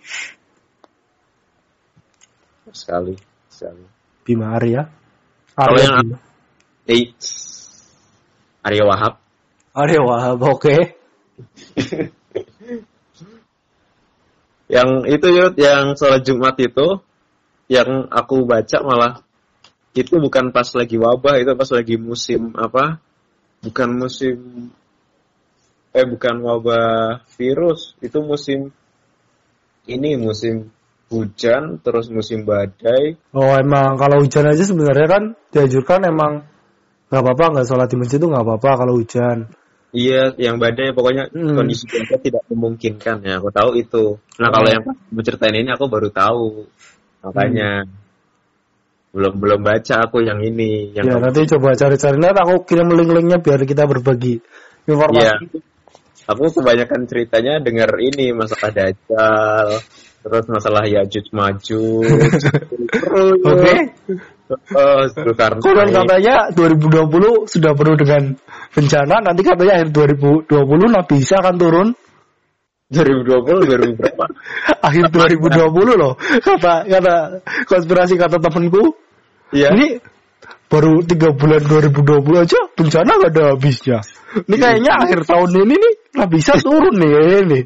Sekali, 2.69 3.15
sekali. 3.49 3.85
Bima 4.21 4.53
Arya. 4.53 4.85
Kalau 5.57 5.73
Arya 5.73 5.81
yang 5.89 5.95
Bima. 6.05 6.17
Eh, 6.85 7.03
Arya 8.61 8.83
Wahab. 8.85 9.13
Arya 9.73 10.01
Wahab, 10.01 10.39
oke. 10.41 10.75
Yang 14.71 14.89
itu 15.11 15.27
yud, 15.35 15.53
yang 15.59 15.99
sholat 15.99 16.23
Jumat 16.23 16.55
itu, 16.63 17.03
yang 17.67 18.07
aku 18.07 18.47
baca 18.47 18.79
malah 18.79 19.19
itu 19.91 20.15
bukan 20.15 20.55
pas 20.55 20.71
lagi 20.71 20.95
wabah, 20.95 21.43
itu 21.43 21.51
pas 21.59 21.67
lagi 21.75 21.99
musim 21.99 22.55
apa? 22.55 23.03
Bukan 23.59 23.99
musim 23.99 24.39
eh 25.91 26.07
bukan 26.07 26.39
wabah 26.39 27.27
virus, 27.35 27.99
itu 27.99 28.23
musim 28.23 28.71
ini 29.91 30.15
musim 30.15 30.71
hujan, 31.11 31.83
terus 31.83 32.07
musim 32.07 32.47
badai. 32.47 33.19
Oh 33.35 33.51
emang 33.59 33.99
kalau 33.99 34.23
hujan 34.23 34.47
aja 34.47 34.63
sebenarnya 34.63 35.07
kan 35.11 35.23
dianjurkan 35.51 36.07
emang 36.07 36.47
nggak 37.11 37.21
apa-apa 37.21 37.45
nggak 37.51 37.67
sholat 37.67 37.87
di 37.91 37.97
masjid 37.99 38.17
itu 38.17 38.27
nggak 38.31 38.45
apa-apa 38.47 38.69
kalau 38.79 38.93
hujan. 38.95 39.51
Iya, 39.91 40.31
yang 40.39 40.55
badai 40.55 40.95
pokoknya 40.95 41.27
Hmm. 41.35 41.51
kondisi 41.51 41.83
cuaca 41.83 42.15
tidak 42.23 42.47
memungkinkan 42.47 43.27
ya. 43.27 43.43
Aku 43.43 43.51
tahu 43.51 43.75
itu. 43.75 44.15
Nah 44.39 44.47
kalau 44.47 44.67
Oh. 44.67 44.71
yang 44.71 44.83
pas 44.87 44.95
kamu 44.95 45.21
ceritain 45.21 45.55
ini 45.59 45.69
aku 45.75 45.85
baru 45.91 46.07
tahu. 46.07 46.63
Makanya 47.27 47.83
belum 49.11 49.33
belum 49.43 49.59
baca 49.59 50.07
aku 50.07 50.23
yang 50.23 50.39
ini. 50.39 50.95
Yang 50.95 51.05
ya 51.05 51.13
kamu- 51.19 51.23
nanti 51.27 51.41
coba 51.51 51.69
cari-cari 51.75 52.15
nanti 52.15 52.39
aku 52.39 52.55
kirim 52.63 52.87
link-linknya 52.87 53.43
biar 53.43 53.59
kita 53.67 53.83
berbagi 53.83 54.39
informasi. 54.87 55.59
Aku 56.31 56.47
kebanyakan 56.47 57.11
ceritanya 57.11 57.59
dengar 57.59 57.91
ini 57.99 58.31
masalah 58.31 58.71
Dajjal, 58.71 59.67
terus 60.23 60.45
masalah 60.47 60.87
Yajuj 60.87 61.27
Majuj. 61.35 62.07
terus 62.87 63.35
Oke. 63.51 63.73
Oh, 64.51 65.01
Zulkarnain. 65.15 65.63
Konon 65.63 65.89
katanya 65.95 66.35
2020 66.51 67.47
sudah 67.47 67.71
penuh 67.71 67.95
dengan 67.95 68.23
bencana, 68.75 69.15
nanti 69.23 69.41
katanya 69.47 69.73
akhir 69.79 69.89
2020 69.95 70.51
Nabi 70.91 71.15
Isa 71.23 71.39
akan 71.39 71.55
turun 71.55 71.87
2020 72.91 73.95
2000 73.95 73.99
berapa? 73.99 74.25
akhir 74.87 75.05
2020 75.15 76.01
loh. 76.01 76.13
Kata 76.19 76.83
kata 76.83 77.15
konspirasi 77.63 78.19
kata 78.19 78.37
temanku, 78.43 78.91
Iya. 79.55 79.71
ini 79.75 79.99
baru 80.71 81.03
tiga 81.03 81.35
bulan 81.35 81.59
2020 81.67 82.43
aja 82.47 82.59
bencana 82.75 83.11
gak 83.19 83.31
ada 83.35 83.43
habisnya. 83.55 83.99
Ini 84.47 84.55
kayaknya 84.55 84.91
akhir 84.95 85.27
tahun 85.27 85.51
ini 85.67 85.75
nih 85.75 85.93
Nabi 86.15 86.35
Isa 86.39 86.55
turun 86.59 86.95
nih 86.95 87.11
ini. 87.47 87.59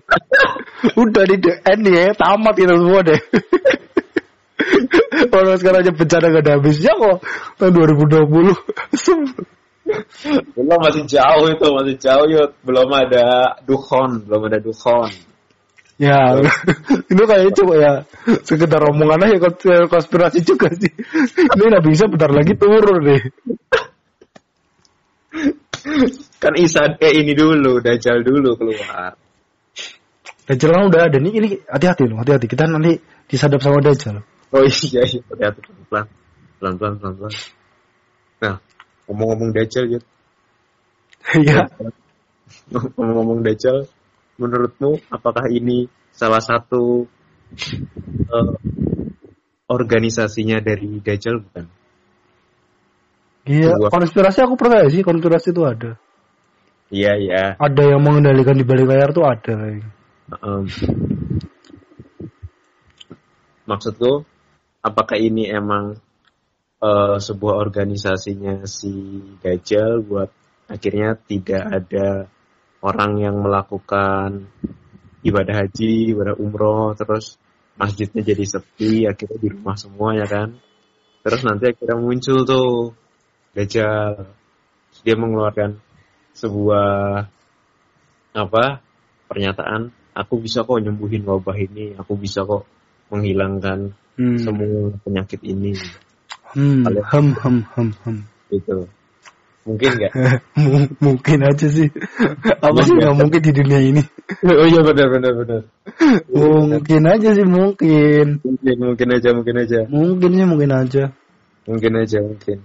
Udah 1.02 1.24
di 1.26 1.38
DN 1.41 1.78
nih 1.82 1.93
ya, 1.93 2.08
tamat 2.17 2.56
itu 2.58 2.74
semua 2.74 3.02
deh. 3.06 3.21
Kalau 5.30 5.54
sekarang 5.60 5.80
aja 5.86 5.92
bencana 5.94 6.26
gak 6.34 6.44
ada 6.46 6.54
habisnya 6.58 6.94
kok 6.98 7.18
tahun 7.58 7.72
2020. 7.74 8.26
Belum 10.58 10.80
masih 10.82 11.06
jauh 11.06 11.46
itu, 11.46 11.66
masih 11.70 11.96
jauh 12.02 12.26
yuk. 12.26 12.58
Belum 12.66 12.90
ada 12.90 13.54
dukhon, 13.70 14.26
belum 14.26 14.50
ada 14.50 14.58
dukhon. 14.58 15.14
Ya, 15.96 16.36
itu 17.12 17.24
kayaknya 17.24 17.54
coba 17.56 17.74
ya 17.80 17.92
sekedar 18.44 18.84
omongan 18.84 19.32
aja 19.32 19.38
kons- 19.40 19.88
konspirasi 19.88 20.44
juga 20.44 20.68
sih. 20.76 20.92
Ini 21.56 21.72
Nabi 21.72 21.96
Isa 21.96 22.12
bentar 22.12 22.34
lagi 22.34 22.52
turun 22.60 23.00
nih. 23.06 23.22
Kan 26.42 26.54
Isa 26.60 26.98
eh 27.00 27.14
ini 27.16 27.32
dulu, 27.38 27.80
Dajjal 27.80 28.26
dulu 28.26 28.58
keluar. 28.60 29.16
Dajjal 30.50 30.70
kan 30.74 30.84
udah 30.90 31.02
ada 31.08 31.18
nih, 31.22 31.32
ini 31.32 31.48
hati-hati 31.70 32.10
loh, 32.10 32.20
hati-hati. 32.20 32.50
Kita 32.50 32.68
nanti 32.68 32.98
disadap 33.30 33.62
sama 33.64 33.80
Dajjal. 33.80 34.20
Oh 34.53 34.62
iya, 34.62 35.01
iya. 35.05 35.19
Hati-hati 35.25 35.60
pelan-pelan. 35.63 36.05
Pelan-pelan, 36.60 36.93
pelan-pelan. 37.01 37.34
Nah, 38.41 38.55
ngomong-ngomong 39.10 39.49
Dajjal, 39.55 39.86
Yud. 39.89 40.03
Iya. 41.41 41.65
Ngomong-ngomong 42.69 43.39
Dajjal, 43.41 43.89
menurutmu 44.38 45.01
apakah 45.10 45.49
ini 45.49 45.89
salah 46.13 46.43
satu 46.43 47.10
eh, 48.29 48.53
organisasinya 49.65 50.62
dari 50.62 51.01
Dajjal 51.01 51.41
bukan? 51.41 51.65
Iya, 53.45 53.77
Dua. 53.77 53.93
konspirasi 53.93 54.41
aku 54.41 54.58
percaya 54.58 54.89
sih, 54.89 55.05
konspirasi 55.05 55.53
itu 55.53 55.62
ada. 55.62 56.01
Iya, 56.89 57.13
iya. 57.17 57.43
Ada 57.62 57.93
yang 57.93 58.01
mengendalikan 58.01 58.58
di 58.58 58.65
balik 58.65 58.89
layar 58.89 59.13
tuh 59.13 59.25
ada. 59.25 59.53
Em, 59.62 60.65
maksudku, 63.69 64.25
apakah 64.86 65.17
ini 65.17 65.50
emang 65.50 65.98
eh, 66.86 67.17
sebuah 67.17 67.56
organisasinya 67.58 68.69
si 68.69 68.93
Dajjal 69.41 70.06
buat 70.06 70.30
akhirnya 70.69 71.17
tidak 71.26 71.63
ada 71.65 72.08
orang 72.86 73.12
yang 73.17 73.41
melakukan 73.41 74.45
ibadah 75.26 75.65
haji, 75.65 76.13
ibadah 76.13 76.38
umroh, 76.38 76.93
terus 76.93 77.41
masjidnya 77.82 78.21
jadi 78.21 78.45
sepi, 78.45 79.10
akhirnya 79.10 79.41
di 79.41 79.50
rumah 79.50 79.74
semua 79.74 80.13
ya 80.13 80.30
kan. 80.30 80.54
Terus 81.26 81.41
nanti 81.41 81.74
akhirnya 81.74 81.98
muncul 81.98 82.45
tuh 82.45 82.93
Dajjal. 83.58 84.30
Dia 85.02 85.15
mengeluarkan 85.17 85.82
sebuah 86.38 87.26
apa 88.36 88.65
pernyataan 89.32 89.95
aku 90.12 90.43
bisa 90.43 90.67
kok 90.67 90.80
nyembuhin 90.84 91.24
wabah 91.24 91.56
ini 91.56 91.95
aku 91.95 92.19
bisa 92.19 92.43
kok 92.43 92.67
menghilangkan 93.08 93.95
Hmm. 94.15 94.39
semua 94.39 94.95
penyakit 95.04 95.41
ini 95.43 95.75
Hmm, 96.56 96.88
hem, 97.12 97.36
hem, 97.36 97.58
hem, 97.75 97.88
hem. 98.08 98.17
gitu 98.47 98.88
mungkin 99.67 99.91
nggak 99.99 100.13
M- 100.56 100.93
mungkin 101.04 101.39
aja 101.43 101.67
sih. 101.67 101.91
Apa 102.65 102.80
sih 102.88 102.95
nggak 102.95 103.15
mungkin 103.17 103.41
di 103.43 103.51
dunia 103.51 103.80
ini? 103.84 104.01
oh 104.47 104.67
iya 104.71 104.80
benar 104.88 105.08
benar 105.12 105.34
benar 105.36 105.62
Mungkin 106.32 107.04
aja 107.12 107.30
sih, 107.36 107.43
mungkin. 107.43 108.39
mungkin 108.39 108.75
mungkin 108.80 109.08
aja 109.12 109.30
mungkin 109.36 109.56
aja 109.60 109.80
Mungkin 109.91 110.32
sih, 110.32 110.45
mungkin 110.47 110.71
aja. 110.71 111.04
mungkin 111.67 111.91
aja 111.99 112.17
mungkin 112.23 112.58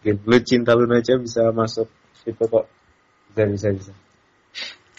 mungkin 0.00 0.16
lu 0.24 0.36
cinta 0.40 0.72
lu 0.72 0.88
aja 0.88 1.14
bisa 1.20 1.52
masuk 1.52 1.88
itu 2.24 2.42
kok 2.48 2.64
bisa 3.36 3.44
bisa 3.52 3.68
bisa 3.76 3.92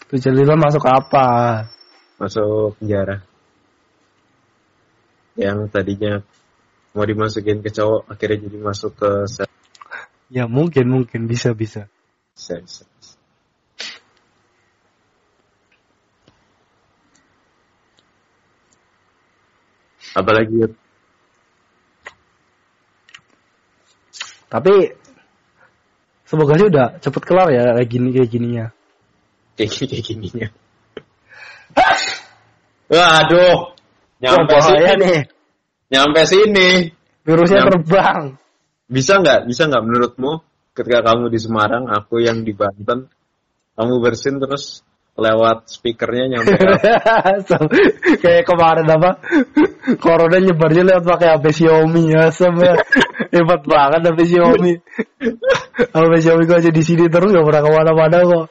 Tuh 0.06 0.18
Jalila 0.22 0.54
masuk 0.54 0.86
apa? 0.86 1.66
masuk 2.22 2.78
penjara 2.78 3.25
yang 5.36 5.68
tadinya 5.68 6.24
mau 6.96 7.04
dimasukin 7.04 7.60
ke 7.60 7.70
cowok 7.72 8.08
akhirnya 8.08 8.48
jadi 8.48 8.58
masuk 8.60 8.92
ke 8.96 9.10
sel 9.28 9.46
Ya 10.26 10.50
mungkin, 10.50 10.90
mungkin. 10.90 11.30
Bisa, 11.30 11.54
bisa. 11.54 11.86
bisa, 12.34 12.58
bisa. 12.66 12.84
apalagi 20.16 20.64
Yud? 20.64 20.72
Tapi 24.48 24.74
semoga 26.24 26.56
sih 26.56 26.66
udah 26.72 26.96
cepet 27.04 27.22
kelar 27.28 27.52
ya 27.52 27.76
kayak 27.76 27.90
gini 27.92 28.08
kayak 28.16 28.30
gininya. 28.32 28.66
Kayak 29.60 29.70
gini 29.76 29.86
kayak 29.92 30.04
gininya. 30.08 30.48
Waduh. 32.88 33.75
Nyampe 34.22 34.54
Wah, 34.56 34.64
sini. 34.64 34.92
nih. 35.02 35.18
Nyampe 35.92 36.20
sini. 36.24 36.68
Virusnya 37.26 37.60
Nyam- 37.62 37.68
terbang. 37.70 38.22
Bisa 38.86 39.18
nggak? 39.18 39.50
Bisa 39.50 39.66
nggak 39.66 39.82
menurutmu 39.84 40.32
ketika 40.72 41.00
kamu 41.12 41.32
di 41.32 41.38
Semarang, 41.42 41.88
aku 41.90 42.22
yang 42.22 42.44
di 42.46 42.52
Banten, 42.54 43.10
kamu 43.74 43.94
bersin 44.00 44.38
terus 44.38 44.86
lewat 45.16 45.72
speakernya 45.72 46.36
nyampe 46.36 46.52
So, 47.48 47.56
kayak 48.20 48.44
kemarin 48.44 48.84
apa 48.84 49.16
corona 49.96 50.36
nyebarnya 50.36 50.84
lewat 50.92 51.04
pakai 51.08 51.28
HP 51.32 51.44
Xiaomi 51.56 52.12
ya 52.12 52.28
sama 52.28 52.76
hebat 53.32 53.64
banget 53.64 54.12
HP 54.12 54.20
Xiaomi 54.36 54.76
HP 55.88 56.12
Xiaomi 56.20 56.44
gua 56.44 56.60
aja 56.60 56.68
di 56.68 56.82
sini 56.84 57.08
terus 57.08 57.32
gak 57.32 57.48
pernah 57.48 57.62
ke 57.64 57.70
mana-mana 57.72 58.16
kok 58.28 58.44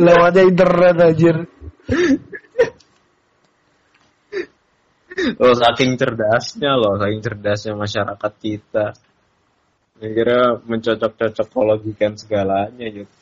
lewatnya 0.00 0.42
internet 0.48 0.96
anjir 0.96 1.36
Oh, 5.16 5.54
saking 5.56 5.96
cerdasnya 5.96 6.76
loh, 6.76 7.00
saking 7.00 7.20
cerdasnya 7.24 7.72
masyarakat 7.72 8.32
kita. 8.36 8.86
Saya 9.96 10.10
kira 10.12 10.40
mencocok-cocokologikan 10.60 12.20
segalanya 12.20 12.86
gitu. 12.92 13.12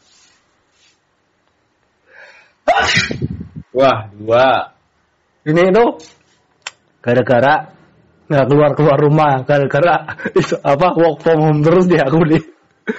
Wah, 3.74 4.10
dua. 4.10 4.74
ini 5.44 5.60
itu 5.70 5.84
gara-gara 7.04 7.74
nggak 8.24 8.46
keluar 8.48 8.70
keluar 8.72 8.96
rumah 8.96 9.32
gara-gara 9.44 10.16
itu 10.32 10.56
apa 10.64 10.96
work 10.96 11.20
from 11.20 11.38
home 11.44 11.60
terus 11.60 11.84
deh 11.84 12.00
aku 12.00 12.24
nih 12.24 12.42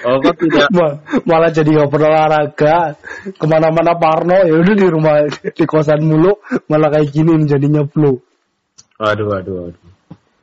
Oh, 0.02 0.18
kok 0.18 0.34
tidak? 0.42 0.66
Ma- 0.74 0.98
malah 1.22 1.50
jadi 1.54 1.70
nggak 1.70 1.90
pernah 1.94 2.10
olahraga 2.10 2.98
ke 3.38 3.46
mana-mana 3.46 3.94
Parno 3.94 4.42
ya 4.42 4.54
udah 4.58 4.74
di 4.74 4.86
rumah 4.90 5.14
di 5.30 5.62
kosan 5.62 6.02
mulu 6.02 6.42
malah 6.66 6.90
kayak 6.90 7.14
gini 7.14 7.46
jadinya 7.46 7.86
flu 7.86 8.18
Waduh, 8.96 9.26
waduh, 9.28 9.54
waduh. 9.68 9.84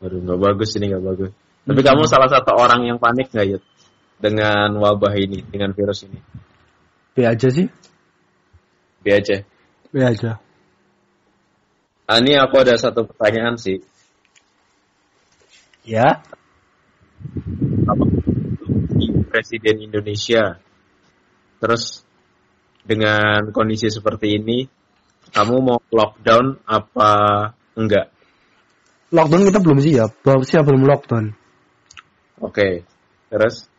Waduh, 0.03 0.19
nggak 0.19 0.39
bagus 0.39 0.69
ini, 0.77 0.93
nggak 0.93 1.05
bagus. 1.05 1.31
Tapi 1.63 1.81
kamu 1.81 2.03
salah 2.05 2.29
satu 2.29 2.53
orang 2.53 2.85
yang 2.85 2.99
panik 2.99 3.31
nggak, 3.33 3.47
Yud? 3.55 3.63
Dengan 4.21 4.77
wabah 4.77 5.15
ini, 5.17 5.41
dengan 5.47 5.73
virus 5.73 6.05
ini? 6.05 6.19
B 7.13 7.21
aja 7.29 7.49
sih 7.53 7.69
Bi 9.03 9.13
aja. 9.13 9.45
B 9.93 10.01
aja 10.01 10.41
Ah, 12.03 12.19
ini 12.19 12.35
aku 12.35 12.59
ada 12.59 12.75
satu 12.75 13.07
pertanyaan 13.07 13.55
sih. 13.55 13.79
ya 15.87 16.19
Apa 17.87 18.03
Presiden 19.31 19.87
Indonesia? 19.87 20.61
Terus 21.63 22.03
dengan 22.83 23.49
kondisi 23.55 23.87
seperti 23.87 24.35
ini, 24.35 24.67
kamu 25.31 25.55
mau 25.63 25.79
lockdown 25.89 26.59
apa 26.67 27.11
enggak? 27.73 28.12
Lockdown 29.13 29.45
kita 29.45 29.59
belum 29.61 29.79
siap. 29.79 30.09
Belum 30.25 30.41
siap 30.41 30.65
belum 30.65 30.83
lockdown. 30.89 31.37
Oke. 32.41 32.83
Terus? 33.29 33.69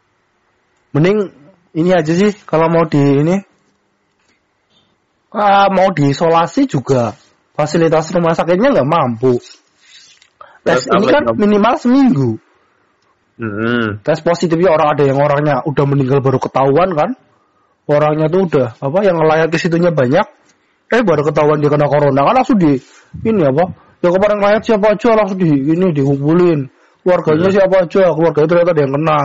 mending 0.94 1.34
ini 1.74 1.90
aja 1.90 2.12
sih 2.14 2.30
kalau 2.46 2.70
mau 2.70 2.86
di 2.86 3.02
ini. 3.02 3.36
Ah, 5.34 5.66
mau 5.66 5.90
diisolasi 5.90 6.70
juga 6.70 7.18
fasilitas 7.58 8.14
rumah 8.14 8.38
sakitnya 8.38 8.70
nggak 8.70 8.86
mampu. 8.86 9.42
Tes 10.62 10.86
Terus 10.86 10.94
ini 10.94 11.06
kan 11.10 11.22
minimal 11.34 11.74
seminggu. 11.76 12.32
Hmm. 13.34 13.98
tes 14.06 14.22
positifnya 14.22 14.70
orang 14.70 14.94
ada 14.94 15.10
yang 15.10 15.18
orangnya 15.18 15.58
udah 15.66 15.84
meninggal 15.90 16.22
baru 16.22 16.38
ketahuan 16.38 16.94
kan? 16.94 17.18
Orangnya 17.90 18.30
tuh 18.30 18.46
udah 18.46 18.78
apa 18.78 18.98
yang 19.02 19.18
ngelayat 19.18 19.50
ke 19.50 19.58
situnya 19.58 19.90
banyak. 19.90 20.22
Eh 20.94 21.02
baru 21.02 21.26
ketahuan 21.26 21.58
dia 21.58 21.66
kena 21.66 21.90
corona 21.90 22.22
kan 22.22 22.34
langsung 22.38 22.62
di 22.62 22.78
ini 23.26 23.42
apa 23.42 23.74
yang 24.04 24.12
kemarin 24.12 24.36
ngelayat 24.36 24.62
siapa 24.68 24.86
aja 24.92 25.08
langsung 25.16 25.38
di 25.40 25.48
ini 25.48 25.86
dikumpulin 25.96 26.60
keluarganya 27.00 27.48
siapa 27.48 27.74
aja 27.88 28.02
keluarganya 28.12 28.48
ternyata 28.52 28.70
ada 28.76 28.82
yang 28.84 28.94
kena 29.00 29.20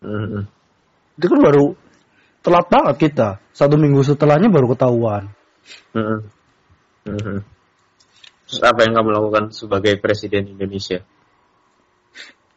Hmm. 0.00 0.48
itu 1.20 1.26
kan 1.28 1.40
baru 1.44 1.76
telat 2.40 2.66
banget 2.72 2.96
kita 2.96 3.28
satu 3.52 3.76
minggu 3.76 4.00
setelahnya 4.02 4.48
baru 4.50 4.72
ketahuan 4.72 5.28
Hmm. 5.94 6.24
Hmm. 7.06 7.44
Terus 8.50 8.60
apa 8.66 8.82
yang 8.82 8.98
kamu 8.98 9.08
lakukan 9.14 9.44
sebagai 9.54 9.94
Presiden 10.02 10.50
Indonesia? 10.58 11.04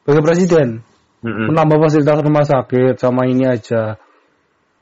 sebagai 0.03 0.23
presiden 0.25 0.67
Hmm. 1.23 1.47
menambah 1.51 1.77
fasilitas 1.87 2.19
rumah 2.19 2.43
sakit 2.43 2.99
sama 2.99 3.23
ini 3.27 3.47
aja 3.47 3.95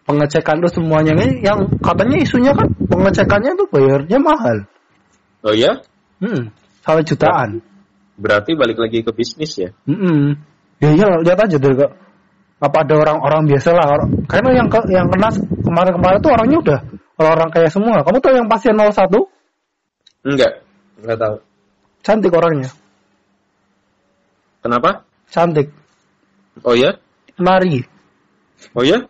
pengecekan 0.09 0.57
tuh 0.65 0.73
semuanya 0.73 1.13
ini 1.13 1.45
yang 1.45 1.69
katanya 1.77 2.17
isunya 2.17 2.49
kan 2.57 2.65
pengecekannya 2.89 3.53
tuh 3.53 3.67
bayarnya 3.69 4.17
mahal 4.17 4.57
Oh 5.45 5.53
ya? 5.53 5.69
hmm, 6.21 6.49
sampai 6.81 7.05
jutaan 7.05 7.49
Berarti 8.21 8.53
balik 8.53 8.77
lagi 8.77 9.01
ke 9.01 9.09
bisnis 9.17 9.57
ya? 9.57 9.73
Mm-mm. 9.89 10.37
Ya 10.77 10.93
iya 10.93 11.09
lihat 11.25 11.41
aja 11.41 11.57
deh 11.57 11.73
kak. 11.73 11.89
Apa 12.61 12.85
ada 12.85 12.93
orang-orang 13.01 13.49
biasa 13.49 13.73
lah. 13.73 13.97
Orang, 13.97 14.29
karena 14.29 14.61
yang 14.61 14.67
ke- 14.69 14.85
yang 14.93 15.09
kena 15.09 15.33
kemarin-kemarin 15.65 16.21
tuh 16.21 16.29
orangnya 16.29 16.57
udah 16.61 16.79
orang-orang 17.17 17.49
kaya 17.49 17.69
semua. 17.73 18.05
Kamu 18.05 18.21
tahu 18.21 18.33
yang 18.37 18.45
pasien 18.45 18.77
01 18.77 19.25
Enggak. 20.21 20.61
Enggak 21.01 21.17
tahu. 21.17 21.35
cantik 22.05 22.29
orangnya, 22.29 22.69
Kenapa? 24.61 25.05
cantik, 25.33 25.73
Oh 26.61 26.77
ya? 26.77 27.01
nari. 27.41 27.81
Oh 28.77 28.85
ya? 28.85 29.01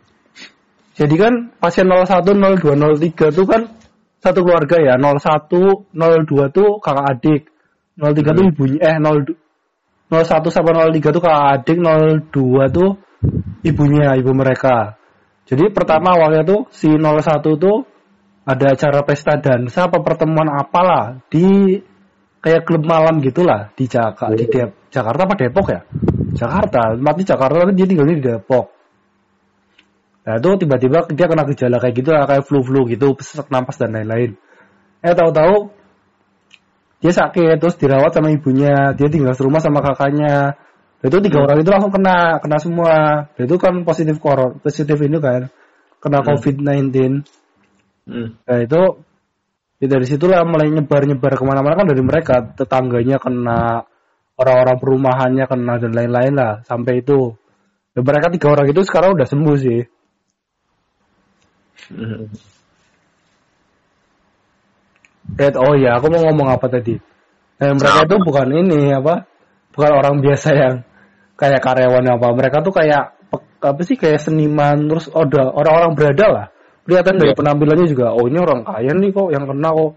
Jadi 0.96 1.16
kan 1.20 1.52
pasien 1.60 1.84
01, 1.92 2.32
02, 2.32 2.80
03 2.80 3.36
tuh 3.36 3.44
kan 3.44 3.68
satu 4.24 4.40
keluarga 4.40 4.80
ya. 4.80 4.96
01, 4.96 5.92
02 5.92 6.48
tuh 6.56 6.80
kakak 6.80 7.08
adik. 7.12 7.42
03 8.00 8.38
tuh 8.38 8.46
ibunya 8.52 8.80
eh 8.80 8.98
02 9.00 9.36
01 10.12 10.52
sampai 10.52 10.74
03 10.92 11.16
tuh 11.16 11.22
kakak 11.24 11.46
adik, 11.56 11.78
02 11.80 12.68
tuh 12.76 12.90
ibunya, 13.64 14.12
ibu 14.20 14.32
mereka. 14.36 15.00
Jadi 15.48 15.72
pertama 15.72 16.16
awalnya 16.16 16.44
tuh 16.44 16.68
si 16.72 16.92
01 16.92 17.56
tuh 17.56 17.88
ada 18.44 18.76
acara 18.76 19.00
pesta 19.08 19.40
dansa 19.40 19.88
apa 19.88 20.04
pertemuan 20.04 20.50
apalah 20.52 21.24
di 21.32 21.80
kayak 22.42 22.66
klub 22.66 22.84
malam 22.84 23.22
gitulah 23.22 23.70
di 23.78 23.86
Jakarta 23.86 24.34
di 24.34 24.50
Dep- 24.50 24.90
Jakarta 24.90 25.22
apa 25.30 25.36
Depok 25.38 25.68
ya? 25.72 25.82
Jakarta, 26.36 26.98
mati 27.00 27.24
Jakarta 27.24 27.64
tapi 27.64 27.76
dia 27.78 27.88
tinggalnya 27.88 28.16
di 28.18 28.24
Depok. 28.24 28.66
Nah 30.22 30.38
itu 30.38 30.50
tiba-tiba 30.60 31.08
dia 31.10 31.26
kena 31.26 31.44
gejala 31.50 31.78
kayak 31.82 31.96
gitu 31.98 32.10
lah, 32.14 32.24
kayak 32.30 32.44
flu-flu 32.46 32.86
gitu, 32.92 33.16
sesak 33.24 33.50
napas 33.50 33.80
dan 33.80 33.96
lain-lain. 33.96 34.38
Eh 35.02 35.14
tahu-tahu 35.18 35.81
dia 37.02 37.12
sakit 37.12 37.58
terus 37.58 37.76
dirawat 37.82 38.14
sama 38.14 38.30
ibunya, 38.30 38.94
dia 38.94 39.10
tinggal 39.10 39.34
serumah 39.34 39.58
sama 39.58 39.82
kakaknya. 39.82 40.54
Itu 41.02 41.18
tiga 41.18 41.50
orang 41.50 41.66
itu 41.66 41.70
langsung 41.74 41.90
kena, 41.90 42.38
kena 42.38 42.58
semua. 42.62 43.26
Itu 43.34 43.58
kan 43.58 43.82
positif 43.82 44.22
koron, 44.22 44.62
positif 44.62 45.02
ini 45.02 45.18
kan, 45.18 45.50
kena 45.98 46.22
Hmm. 46.22 46.28
COVID-19. 46.30 47.26
Hmm. 48.06 48.38
Nah 48.46 48.58
itu 48.62 48.82
ya 49.82 49.88
dari 49.90 50.06
situlah 50.06 50.46
mulai 50.46 50.70
nyebar-nyebar 50.70 51.34
ke 51.34 51.44
mana-mana 51.44 51.74
kan 51.74 51.90
dari 51.90 52.06
mereka 52.06 52.54
tetangganya 52.54 53.18
kena 53.18 53.82
orang-orang 54.38 54.78
perumahannya 54.78 55.46
kena 55.50 55.82
dan 55.82 55.92
lain-lain 55.98 56.34
lah 56.38 56.54
sampai 56.70 57.02
itu 57.02 57.34
dan 57.98 58.02
mereka 58.06 58.30
tiga 58.30 58.54
orang 58.54 58.70
itu 58.70 58.82
sekarang 58.86 59.18
udah 59.18 59.28
sembuh 59.28 59.58
sih 59.58 59.82
Hmm. 61.92 62.30
Red, 65.38 65.56
oh 65.56 65.74
ya 65.80 65.96
aku 65.96 66.12
mau 66.12 66.28
ngomong 66.28 66.48
apa 66.52 66.68
tadi? 66.68 67.00
Nah, 67.62 67.78
mereka 67.78 68.10
itu 68.10 68.16
bukan 68.26 68.48
ini 68.52 68.90
apa? 68.92 69.30
Bukan 69.72 69.92
orang 69.94 70.16
biasa 70.20 70.50
yang 70.58 70.76
kayak 71.38 71.62
karyawan 71.62 72.06
apa. 72.18 72.28
Mereka 72.34 72.66
tuh 72.66 72.74
kayak 72.74 73.16
apa 73.62 73.82
sih 73.86 73.96
kayak 73.96 74.18
seniman 74.18 74.90
terus 74.90 75.08
ada 75.14 75.54
orang-orang 75.54 75.94
berada 75.94 76.26
lah. 76.28 76.46
Kelihatan 76.82 77.22
dari 77.22 77.32
Iya. 77.32 77.38
penampilannya 77.38 77.86
juga 77.86 78.18
oh 78.18 78.26
ini 78.26 78.42
orang 78.42 78.66
kaya 78.66 78.92
nih 78.98 79.10
kok 79.14 79.30
yang 79.30 79.46
kena 79.46 79.70
kok. 79.70 79.92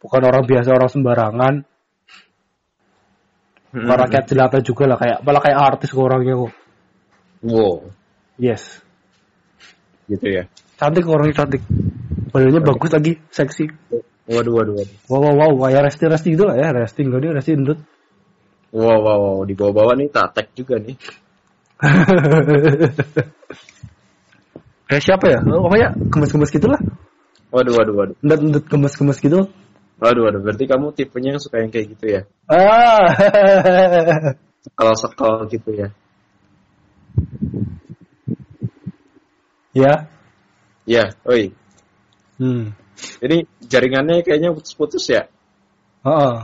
Bukan 0.00 0.22
orang 0.24 0.44
biasa 0.48 0.68
orang 0.72 0.90
sembarangan. 0.90 1.54
Hmm. 3.74 3.84
Bukan 3.84 3.98
rakyat 4.08 4.24
jelata 4.28 4.58
juga 4.64 4.84
lah 4.88 4.96
kayak 4.96 5.18
malah 5.20 5.42
kayak 5.44 5.58
artis 5.60 5.92
kok 5.92 6.04
orangnya 6.04 6.34
kok. 6.40 6.52
Wow. 7.44 7.92
yes. 8.40 8.80
Gitu 10.08 10.24
ya. 10.40 10.48
cantik 10.80 11.04
orangnya 11.04 11.44
cantik. 11.44 11.60
Badannya 12.32 12.60
bagus 12.64 12.90
lagi 12.90 13.12
seksi 13.30 13.64
Waduh, 14.24 14.52
waduh, 14.56 14.74
waduh. 14.80 14.96
wow 15.12 15.20
wow 15.20 15.52
wow 15.52 15.68
kayak 15.68 15.92
resti 15.92 16.04
resti 16.08 16.28
gitu 16.32 16.48
lah 16.48 16.56
ya 16.56 16.72
resti 16.72 17.00
enggak 17.04 17.20
dia 17.22 17.32
resti 17.36 17.52
endut 17.56 17.80
Wow, 18.74 19.06
wow, 19.06 19.18
wow. 19.22 19.46
Di 19.46 19.54
bawah-bawah 19.54 19.94
nih 19.94 20.10
tatek 20.10 20.50
juga 20.58 20.82
nih. 20.82 20.98
kayak 24.90 25.02
siapa 25.02 25.26
ya 25.30 25.38
oh, 25.46 25.62
pokoknya 25.66 25.94
gemes-gemes 26.10 26.50
gitulah 26.50 26.82
Waduh, 27.54 27.70
waduh, 27.70 27.94
waduh. 27.94 28.16
endut 28.18 28.40
endut 28.42 28.64
gemes-gemes 28.66 29.18
gitu 29.22 29.46
Waduh, 29.94 30.26
waduh. 30.26 30.40
Berarti 30.42 30.64
kamu 30.66 30.90
tipenya 30.90 31.38
yang 31.38 31.42
suka 31.42 31.62
yang 31.62 31.70
kayak 31.70 31.86
gitu 31.94 32.04
ya? 32.10 32.20
ah 32.50 33.06
Sekal-sekal 34.66 35.46
gitu 35.48 35.70
ya? 35.70 35.88
Ya. 39.74 40.10
Ya, 40.84 41.04
oi. 41.24 41.54
Hmm. 42.36 42.74
Ini 43.22 43.36
jaringannya 43.64 44.22
kayaknya 44.22 44.54
putus-putus 44.54 45.04
ya? 45.10 45.26
Heeh. 46.04 46.36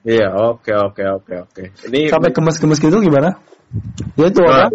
Iya, 0.00 0.32
oke 0.32 0.72
oke 0.72 1.04
oke 1.20 1.34
oke. 1.44 1.64
Ini 1.92 2.08
Sampai 2.08 2.32
gemes-gemes 2.32 2.80
gitu 2.80 2.96
gimana? 3.04 3.36
Ya 4.16 4.32
itu 4.32 4.40
apa? 4.40 4.72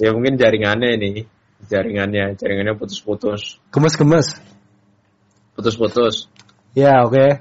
Ya 0.00 0.10
mungkin 0.10 0.34
jaringannya 0.34 0.98
ini, 0.98 1.28
jaringannya, 1.70 2.34
jaringannya 2.34 2.74
putus-putus, 2.74 3.60
Gemes-gemes. 3.70 4.34
putus-putus. 5.54 6.26
Ya, 6.72 7.04
oke. 7.04 7.38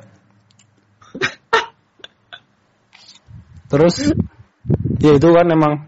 Terus 3.70 3.96
ya 4.98 5.12
itu 5.14 5.28
kan 5.30 5.46
emang 5.46 5.88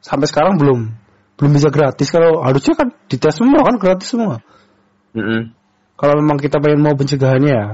sampai 0.00 0.26
sekarang 0.30 0.54
belum 0.56 0.94
belum 1.38 1.52
bisa 1.54 1.68
gratis 1.70 2.10
kalau 2.14 2.42
harusnya 2.42 2.74
kan 2.78 2.88
dites 3.10 3.34
semua 3.38 3.66
kan 3.66 3.76
gratis 3.78 4.08
semua. 4.10 4.42
Mm 5.14 5.57
Kalau 5.98 6.14
memang 6.22 6.38
kita 6.38 6.62
pengen 6.62 6.78
mau 6.78 6.94
pencegahannya 6.94 7.50
ya. 7.50 7.66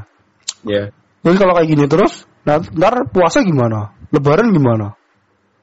Ya. 0.64 0.82
Jadi 1.20 1.37
kalau 1.37 1.52
kayak 1.60 1.68
gini 1.68 1.84
terus, 1.84 2.24
nah, 2.48 2.56
ntar 2.56 3.04
puasa 3.12 3.44
gimana? 3.44 3.92
Lebaran 4.08 4.48
gimana? 4.48 4.96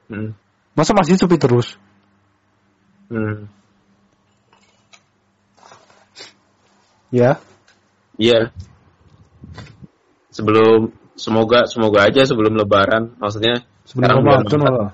Mm. 0.06 0.30
Masa 0.78 0.94
masih 0.94 1.18
sepi 1.18 1.42
terus? 1.42 1.74
Mm. 3.10 3.50
Ya. 7.12 7.42
Iya. 8.16 8.54
Sebelum 10.32 10.94
semoga 11.18 11.68
semoga 11.68 12.08
aja 12.08 12.24
sebelum 12.24 12.56
Lebaran, 12.56 13.18
maksudnya 13.20 13.60
Sebelum 13.84 14.22
Ramadan 14.22 14.60
malah. 14.62 14.90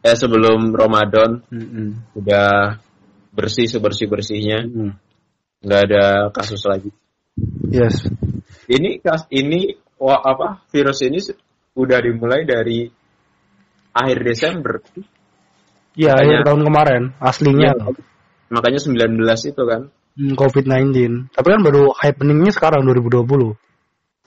eh 0.00 0.16
sebelum 0.16 0.72
Ramadan 0.72 1.44
Mm-mm. 1.52 2.16
udah 2.16 2.78
bersih 3.34 3.66
sebersih 3.68 4.08
bersihnya, 4.08 4.64
Mm. 4.64 4.94
nggak 5.60 5.80
ada 5.90 6.04
kasus 6.32 6.64
lagi. 6.64 6.94
Yes. 7.70 8.02
Ini 8.66 8.98
kas 8.98 9.30
ini 9.30 9.78
wah, 9.96 10.18
apa 10.18 10.66
virus 10.74 11.06
ini 11.06 11.22
udah 11.78 11.98
dimulai 12.02 12.42
dari 12.42 12.90
akhir 13.94 14.18
Desember. 14.26 14.82
Ya, 15.94 16.14
Makanya- 16.14 16.18
akhir 16.18 16.38
tahun 16.46 16.62
kemarin 16.66 17.02
aslinya 17.18 17.70
Iya. 17.74 17.90
Makanya 18.50 18.80
19 18.82 19.46
itu 19.46 19.62
kan. 19.62 19.94
Hmm, 20.18 20.34
COVID-19. 20.34 21.30
Tapi 21.30 21.46
kan 21.54 21.62
baru 21.62 21.94
happeningnya 21.94 22.50
sekarang 22.50 22.82
2020. 22.82 23.54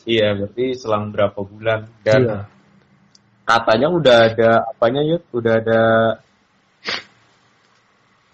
Iya, 0.08 0.36
berarti 0.40 0.76
selang 0.80 1.12
berapa 1.12 1.36
bulan 1.44 1.92
dan 2.08 2.22
Iya. 2.24 2.40
katanya 3.44 3.88
udah 3.92 4.18
ada 4.32 4.52
apanya 4.72 5.02
yuk, 5.04 5.24
udah 5.36 5.54
ada 5.60 5.82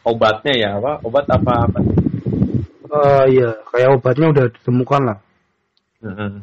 obatnya 0.05 0.53
ya 0.57 0.69
apa? 0.77 1.01
Obat 1.01 1.25
apa 1.29 1.53
apa? 1.69 1.79
Eh, 2.89 3.25
iya, 3.37 3.49
kayak 3.69 4.01
obatnya 4.01 4.27
udah 4.33 4.45
ditemukan 4.49 5.01
lah. 5.05 5.17
Mm-mm. 6.01 6.41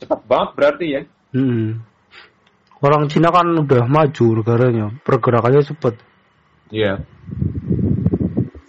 Cepat 0.00 0.20
banget 0.24 0.50
berarti 0.56 0.86
ya. 0.88 1.02
Hmm. 1.36 1.84
Orang 2.80 3.10
Cina 3.12 3.28
kan 3.28 3.52
udah 3.52 3.84
maju 3.84 4.26
negaranya, 4.40 4.86
pergerakannya 5.04 5.62
cepet. 5.66 5.94
Iya. 6.72 7.04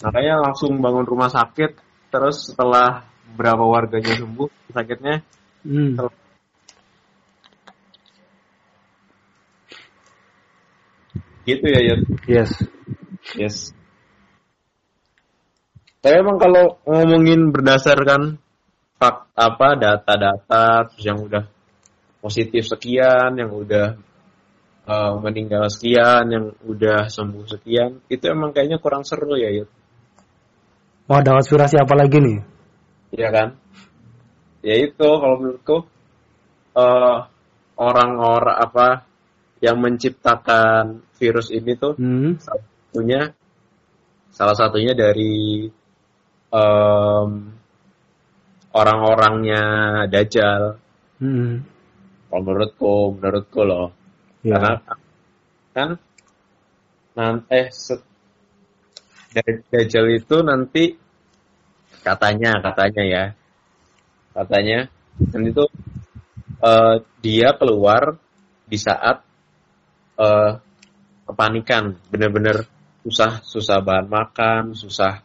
Makanya 0.03 0.35
langsung 0.43 0.83
bangun 0.83 1.07
rumah 1.07 1.31
sakit, 1.31 1.79
terus 2.11 2.51
setelah 2.51 3.07
berapa 3.39 3.63
warganya 3.63 4.19
sembuh 4.19 4.49
sakitnya, 4.75 5.23
Hmm. 5.63 5.95
gitu 11.49 11.65
ya 11.65 11.81
Yud. 11.81 12.01
Yes. 12.29 12.51
Yes. 13.33 13.55
Tapi 15.99 16.15
emang 16.15 16.39
kalau 16.39 16.79
ngomongin 16.87 17.51
berdasarkan 17.51 18.39
fak 18.99 19.31
apa 19.35 19.67
data-data 19.75 20.87
terus 20.91 21.03
yang 21.03 21.19
udah 21.19 21.43
positif 22.23 22.67
sekian, 22.67 23.35
yang 23.35 23.51
udah 23.51 23.99
eh, 24.87 25.11
meninggal 25.19 25.67
sekian, 25.67 26.31
yang 26.31 26.45
udah 26.63 27.11
sembuh 27.11 27.45
sekian, 27.47 27.99
itu 28.07 28.23
emang 28.31 28.55
kayaknya 28.55 28.79
kurang 28.79 29.03
seru 29.03 29.35
ya, 29.35 29.51
Yud. 29.51 29.67
Mau 31.11 31.19
ada 31.19 31.35
konspirasi 31.41 31.79
apa 31.79 31.95
lagi 31.97 32.17
nih? 32.21 32.37
Iya 33.17 33.29
kan? 33.33 33.47
Ya 34.63 34.75
itu 34.79 35.07
kalau 35.07 35.35
menurutku 35.39 35.87
eh, 36.79 37.17
orang-orang 37.79 38.57
apa 38.59 38.87
yang 39.59 39.79
menciptakan 39.83 41.03
virus 41.19 41.51
ini 41.51 41.75
tuh 41.75 41.95
Hmm. 41.99 42.39
satunya 42.39 43.35
salah 44.31 44.55
satunya 44.55 44.95
dari 44.95 45.67
em, 46.53 47.29
orang-orangnya 48.73 49.63
Dajjal. 50.09 50.77
Hmm. 51.19 51.65
Kalau 52.29 52.41
menurutku, 52.45 52.93
menurutku 53.17 53.61
loh. 53.65 53.87
Ya. 54.45 54.55
Karena 54.55 54.73
kan 55.73 55.89
nanti 57.17 57.45
eh 57.53 57.67
set- 57.73 58.07
Da- 59.29 59.63
Dajjal 59.69 60.05
itu 60.17 60.41
nanti 60.41 60.97
katanya 62.01 62.63
katanya 62.63 63.03
ya 63.05 63.25
katanya 64.33 64.89
nanti 65.29 65.49
tuh 65.53 65.69
eh, 66.63 66.95
dia 67.21 67.53
keluar 67.59 68.17
di 68.65 68.77
saat 68.79 69.21
eh, 70.17 70.51
kepanikan 71.29 71.93
bener-bener 72.09 72.65
susah 73.05 73.45
susah 73.45 73.77
bahan 73.85 74.07
makan 74.09 74.63
susah 74.73 75.21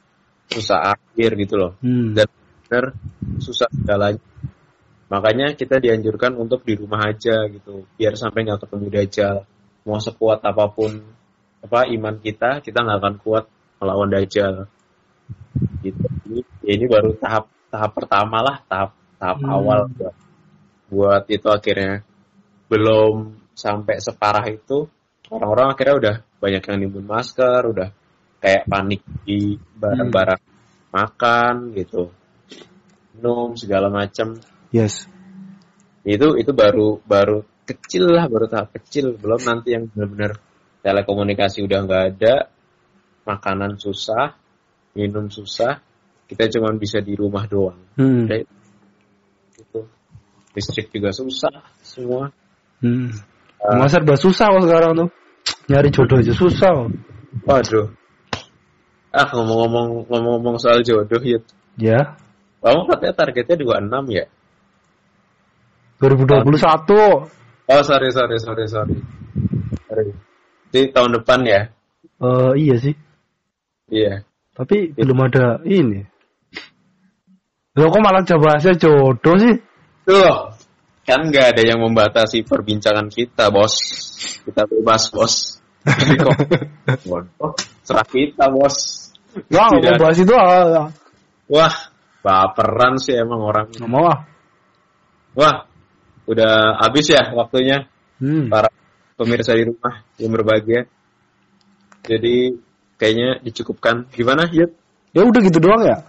susah 0.55 0.95
air 0.95 1.33
gitu 1.35 1.55
loh. 1.59 1.73
Hmm. 1.83 2.15
dan 2.15 2.31
bener 2.65 2.85
susah 3.43 3.69
segalanya. 3.71 4.23
Makanya 5.11 5.55
kita 5.55 5.79
dianjurkan 5.79 6.35
untuk 6.35 6.65
di 6.65 6.75
rumah 6.75 7.07
aja 7.07 7.47
gitu 7.51 7.85
biar 7.99 8.17
sampai 8.17 8.47
nggak 8.47 8.67
ketemu 8.67 8.87
dajjal. 8.91 9.37
Mau 9.85 10.01
sekuat 10.01 10.41
apa 10.43 10.65
pun 10.73 10.91
apa 11.61 11.89
iman 11.93 12.17
kita 12.19 12.65
kita 12.65 12.79
nggak 12.83 12.99
akan 12.99 13.15
kuat 13.21 13.45
melawan 13.79 14.11
dajjal. 14.11 14.67
Gitu. 15.85 16.05
Ini, 16.31 16.41
ya 16.65 16.73
ini 16.75 16.87
baru 16.89 17.13
tahap 17.21 17.53
tahap 17.69 17.91
pertama 17.93 18.41
lah 18.41 18.57
tahap 18.65 18.91
tahap 19.21 19.39
Hmm. 19.45 19.53
awal 19.53 19.79
buat, 19.93 20.15
buat 20.89 21.23
itu 21.29 21.49
akhirnya. 21.53 22.03
Belum 22.65 23.37
sampai 23.55 24.01
separah 24.01 24.51
itu 24.51 24.89
orang-orang 25.31 25.77
akhirnya 25.77 25.95
udah 25.95 26.15
banyak 26.43 26.63
yang 26.65 26.77
nimbun 26.81 27.07
masker 27.07 27.61
udah 27.71 27.89
kayak 28.45 28.69
panik 28.69 29.01
di 29.25 29.57
barang-barang 29.57 30.43
makan 30.93 31.73
gitu 31.73 32.13
minum 33.17 33.57
segala 33.57 33.89
macam 33.89 34.37
Yes. 34.69 35.09
itu 36.05 36.37
itu 36.37 36.53
baru 36.53 37.01
baru 37.09 37.41
kecil 37.65 38.13
lah 38.13 38.29
baru 38.29 38.45
tahap 38.53 38.77
kecil 38.77 39.17
belum 39.17 39.41
nanti 39.49 39.73
yang 39.73 39.89
benar-benar 39.89 40.37
telekomunikasi 40.85 41.65
udah 41.65 41.79
nggak 41.89 42.05
ada 42.13 42.35
makanan 43.25 43.81
susah 43.81 44.37
minum 44.93 45.33
susah 45.33 45.81
kita 46.29 46.53
cuma 46.53 46.77
bisa 46.77 47.01
di 47.01 47.17
rumah 47.17 47.49
doang 47.49 47.81
Hmm. 47.97 48.29
Udah, 48.29 48.45
gitu 49.57 49.81
listrik 50.53 50.93
juga 50.93 51.17
susah 51.17 51.65
semua 51.81 52.29
Hmm. 52.85 53.09
Ah. 53.65 53.81
Masa 53.81 53.97
udah 54.05 54.19
susah 54.21 54.53
kok 54.53 54.69
sekarang 54.69 54.93
tuh. 54.93 55.09
Nyari 55.73 55.89
jodoh 55.89 56.21
aja 56.21 56.37
susah. 56.37 56.85
waduh 57.49 57.89
ah 59.15 59.27
ngomong-ngomong 59.31 60.11
ngomong-ngomong 60.11 60.57
soal 60.59 60.83
jodoh 60.83 61.23
ya 61.23 61.39
Ya. 61.79 62.01
kamu 62.63 62.87
katanya 62.91 63.15
targetnya 63.15 63.57
26 63.63 64.11
ya 64.11 64.25
2021. 66.03 66.51
oh 67.71 67.83
sorry 67.87 68.11
sorry 68.11 68.37
sorry 68.43 68.67
sorry 68.67 68.97
sorry 69.87 70.11
di 70.75 70.91
tahun 70.91 71.23
depan 71.23 71.41
ya 71.47 71.63
Eh 72.15 72.53
iya 72.63 72.75
sih. 72.79 72.95
iya 73.91 74.23
Tapi 74.55 74.95
belum 74.95 75.19
ada 75.29 75.59
ini. 75.67 76.07
Loh 77.75 77.91
kok 77.91 78.01
malah 78.07 78.23
bahasnya 78.23 78.79
jodoh 78.79 79.35
sih? 79.35 79.55
Tuh, 80.07 80.55
kan 81.03 81.21
nggak 81.27 81.59
ada 81.59 81.63
yang 81.67 81.83
membatasi 81.83 82.47
perbincangan 82.47 83.11
kita, 83.11 83.51
bos. 83.51 83.75
Kita 84.47 84.63
bebas, 84.71 85.11
bos. 85.11 85.35
Jadi 85.91 86.17
serah 87.83 88.07
kita, 88.07 88.47
bos. 88.55 89.04
Ya, 89.51 89.67
nggak 89.67 89.83
Tidak. 89.83 89.93
mau 89.99 90.03
bahas 90.03 90.19
itu 90.21 90.35
ah. 90.35 90.89
Wah, 91.51 91.75
baperan 92.23 92.95
sih 93.03 93.15
emang 93.19 93.41
orang. 93.43 93.67
Nggak 93.75 93.91
mau 93.91 94.07
ah. 94.07 94.21
Wah, 95.35 95.67
udah 96.31 96.79
habis 96.81 97.11
ya 97.11 97.35
waktunya 97.35 97.91
Hmm. 98.23 98.47
para 98.47 98.71
pemirsa 99.19 99.59
di 99.59 99.67
rumah 99.67 100.07
yang 100.23 100.31
berbahagia. 100.31 100.87
Jadi 102.07 102.55
kayaknya 102.95 103.43
dicukupkan. 103.43 104.07
Gimana, 104.15 104.47
Yud? 104.55 104.71
Ya 105.11 105.27
udah 105.27 105.41
gitu 105.43 105.59
doang 105.59 105.83
ya. 105.83 106.07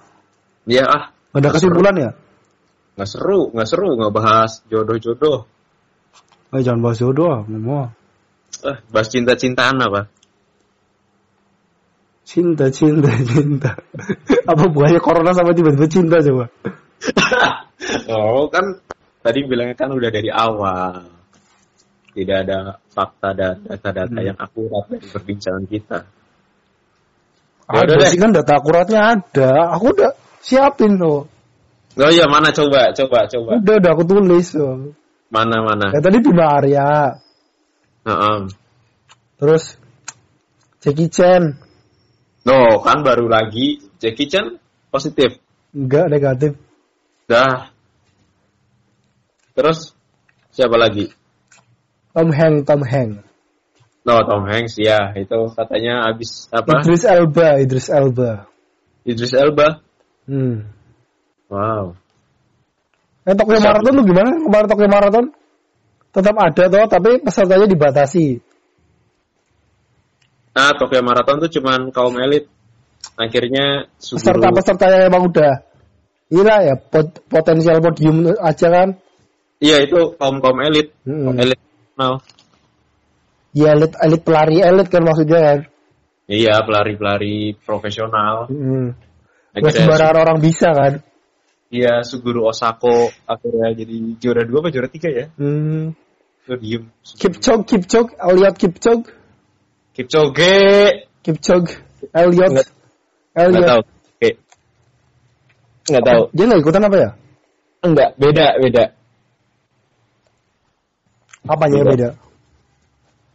Ya 0.70 0.86
ah, 0.86 1.04
ada 1.34 1.50
kesimpulan 1.54 1.94
ya. 1.98 2.12
nggak 2.96 3.10
seru, 3.12 3.52
nggak 3.52 3.68
seru, 3.68 3.90
nggak 4.00 4.14
bahas 4.16 4.64
jodoh-jodoh. 4.72 5.44
Eh 6.56 6.62
jangan 6.64 6.80
bahas 6.80 6.98
jodoh 7.04 7.44
mau. 7.50 7.92
Eh, 8.64 8.78
bahas 8.88 9.12
cinta-cintaan 9.12 9.76
apa? 9.84 10.08
Cinta, 12.26 12.74
cinta, 12.74 13.14
cinta. 13.30 13.78
Apa 14.50 14.66
buahnya 14.68 14.98
corona 14.98 15.30
sama 15.32 15.54
tiba-tiba 15.54 15.86
cinta 15.86 16.18
coba? 16.26 16.50
oh 18.10 18.50
kan 18.50 18.82
tadi 19.22 19.46
bilangnya 19.46 19.78
kan 19.78 19.94
udah 19.94 20.10
dari 20.10 20.34
awal. 20.34 21.06
Tidak 22.16 22.38
ada 22.48 22.80
fakta 22.96 23.36
dan 23.36 23.60
data-data 23.68 24.08
Hmm. 24.24 24.28
yang 24.34 24.38
akurat 24.40 24.88
dari 24.88 25.04
perbincangan 25.06 25.66
kita. 25.68 26.00
Ya 27.66 27.82
Ada 27.84 27.94
deh. 28.00 28.08
sih 28.10 28.20
kan 28.22 28.32
data 28.32 28.56
akuratnya 28.56 29.00
ada. 29.20 29.52
Aku 29.76 29.92
udah 29.92 30.16
siapin 30.40 30.96
tuh. 30.96 31.28
Oh 31.96 32.12
iya 32.12 32.26
mana 32.26 32.50
coba 32.56 32.90
coba 32.96 33.28
coba. 33.28 33.60
Udah, 33.60 33.76
udah 33.84 33.92
aku 33.94 34.04
tulis 34.08 34.48
tuh. 34.50 34.96
Mana 35.30 35.60
mana. 35.62 35.92
Ya 35.92 36.00
tadi 36.00 36.18
Bima 36.24 36.56
Arya. 36.56 37.20
Heeh. 38.08 38.38
Terus 39.36 39.64
Jackie 40.80 41.12
Chan. 41.12 41.60
No, 42.46 42.80
kan 42.86 43.02
baru 43.02 43.26
lagi 43.26 43.82
Jackie 43.98 44.30
Chan 44.30 44.62
positif. 44.94 45.42
Enggak 45.74 46.14
negatif. 46.14 46.52
Dah. 47.26 47.74
Terus 49.58 49.98
siapa 50.54 50.78
lagi? 50.78 51.10
Tom 52.14 52.30
Hanks, 52.30 52.64
Tom 52.70 52.82
Hanks. 52.86 53.26
No, 54.06 54.22
Tom 54.22 54.46
Hanks 54.46 54.78
ya, 54.78 55.18
itu 55.18 55.50
katanya 55.58 56.06
habis 56.06 56.46
apa? 56.54 56.86
Idris 56.86 57.04
Elba, 57.10 57.48
Idris 57.58 57.90
Elba. 57.90 58.32
Idris 59.02 59.34
Elba. 59.34 59.82
Hmm. 60.30 60.70
Wow. 61.50 61.98
Eh 63.26 63.34
Tokyo? 63.34 63.58
Marathon 63.58 63.94
lu 63.98 64.04
gimana? 64.06 64.38
Kemarin 64.38 64.68
Tokyo 64.70 64.90
Marathon 64.90 65.26
tetap 66.14 66.36
ada 66.40 66.64
toh, 66.72 66.86
tapi 66.88 67.20
pesertanya 67.20 67.68
dibatasi. 67.68 68.40
Nah, 70.56 70.72
Tokyo 70.80 71.04
Marathon 71.04 71.44
tuh 71.44 71.52
cuman 71.52 71.92
kaum 71.92 72.16
elit. 72.16 72.48
Akhirnya. 73.20 73.92
Peserta-peserta 74.00 74.86
yang 74.90 75.12
emang 75.12 75.30
udah 75.30 75.54
Gila 76.26 76.58
ya, 76.66 76.74
pot- 76.74 77.22
potensial 77.30 77.78
podium 77.86 78.26
aja 78.42 78.68
kan. 78.72 78.90
Iya, 79.62 79.86
itu 79.86 80.18
kaum-kaum 80.18 80.58
elit. 80.66 80.90
Hmm. 81.06 81.30
Kaum 81.30 81.38
elit. 81.38 81.60
Nah, 81.96 82.18
Ya 83.56 83.72
elit, 83.72 83.94
elit 84.04 84.22
pelari 84.26 84.60
elit 84.60 84.88
kan 84.92 85.06
maksudnya 85.06 85.40
kan. 85.40 85.60
iya, 86.28 86.60
pelari-pelari 86.66 87.56
profesional. 87.62 88.50
Hmm. 88.50 88.98
Gak 89.56 89.64
Akhirnya 89.72 89.80
sembarangan 89.86 90.18
orang 90.28 90.38
bisa 90.44 90.70
kan. 90.76 90.94
Iya, 91.72 92.04
Suguru 92.04 92.50
Osako 92.50 93.14
akhirnya 93.24 93.72
jadi 93.78 93.96
juara 94.20 94.44
dua 94.44 94.60
apa 94.66 94.70
juara 94.74 94.90
tiga 94.92 95.08
ya? 95.14 95.26
Hmm. 95.40 95.94
Lu 96.50 96.56
diem. 96.60 96.84
Kipchog, 97.16 97.64
Kipchog, 97.70 98.18
Elliot 98.18 98.58
Kipchog, 98.60 99.08
Kipchoge. 99.96 100.54
Kipchog, 101.24 101.66
Elliot, 102.14 102.52
Nggak- 102.54 102.70
Nggak 103.34 103.44
Elliot. 103.50 103.66
tahu. 103.66 103.82
Oke. 104.14 104.30
Nggak 105.90 106.04
tahu. 106.06 106.22
Dia 106.36 106.44
nggak 106.46 106.62
ikutan 106.62 106.84
apa 106.86 106.98
ya? 107.00 107.10
Enggak, 107.82 108.10
beda, 108.20 108.48
beda. 108.62 108.84
Apanya 111.46 111.76
yang 111.82 111.90
beda? 111.94 112.10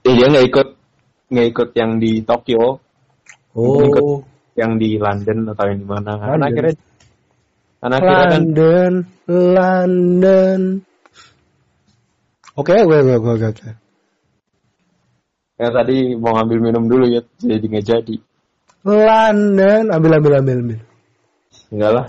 Eh, 0.06 0.12
dia 0.14 0.26
nggak 0.30 0.46
ikut 0.50 0.68
nggak 1.30 1.46
ikut 1.54 1.68
yang 1.78 1.90
di 2.02 2.12
Tokyo, 2.26 2.82
Ikut. 3.50 4.02
Oh, 4.02 4.22
yang 4.54 4.78
di 4.78 4.94
London 4.98 5.50
atau 5.50 5.64
yang 5.66 5.78
di 5.82 5.86
mana. 5.86 6.12
Karena 6.18 6.30
London. 6.38 6.48
akhirnya 6.50 6.74
karena 7.80 7.94
akhirnya 7.96 8.14
kan 8.14 8.30
London, 8.30 8.92
London. 9.26 10.60
Oke, 12.58 12.72
oke, 12.76 12.96
oke, 13.00 13.14
oke, 13.18 13.46
oke. 13.56 13.68
Ya 15.60 15.68
tadi 15.68 16.16
mau 16.16 16.32
ngambil 16.32 16.58
minum 16.72 16.84
dulu 16.88 17.04
ya, 17.04 17.20
jadi 17.36 17.60
nggak 17.60 17.84
jadi. 17.84 18.16
London, 18.80 19.92
ambil, 19.92 20.12
ambil, 20.16 20.32
ambil, 20.40 20.56
ambil. 20.64 20.80
Enggak 21.68 21.90
lah. 21.92 22.06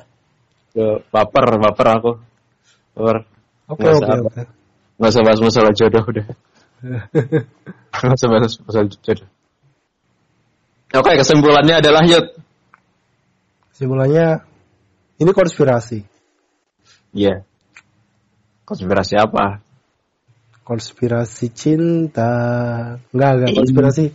Ke 0.72 0.86
baper, 1.12 1.46
baper 1.60 1.88
aku. 2.00 2.12
Baper. 2.96 3.18
Oke, 3.68 3.88
oke, 3.92 4.12
oke. 4.32 4.42
Nggak 4.96 5.12
usah 5.12 5.24
bahas 5.28 5.40
masalah 5.44 5.72
jodoh 5.76 6.04
udah. 6.08 6.26
Nggak 8.00 8.16
usah 8.16 8.30
bahas 8.32 8.54
masalah 8.64 8.88
jodoh. 8.88 9.30
Oke, 10.92 11.12
kesimpulannya 11.20 11.76
adalah 11.80 12.04
Yud. 12.08 12.26
Kesimpulannya, 13.76 14.44
ini 15.20 15.32
konspirasi. 15.32 16.04
Iya. 17.12 17.44
Konspirasi 18.64 19.20
apa? 19.20 19.60
Konspirasi 20.62 21.52
cinta. 21.52 22.32
Enggak, 23.12 23.30
enggak, 23.36 23.52
konspirasi. 23.58 24.06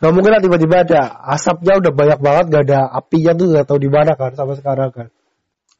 Gak 0.00 0.12
mungkin 0.16 0.32
lah 0.32 0.40
tiba-tiba 0.40 0.76
ada 0.80 1.00
asapnya 1.28 1.76
udah 1.76 1.92
banyak 1.92 2.18
banget, 2.24 2.44
gak 2.48 2.62
ada 2.72 2.80
apinya 2.88 3.36
tuh 3.36 3.46
gak 3.52 3.66
tahu 3.68 3.78
di 3.84 3.90
mana 3.92 4.16
kan 4.16 4.32
sampai 4.32 4.56
sekarang 4.56 4.90
kan. 4.96 5.08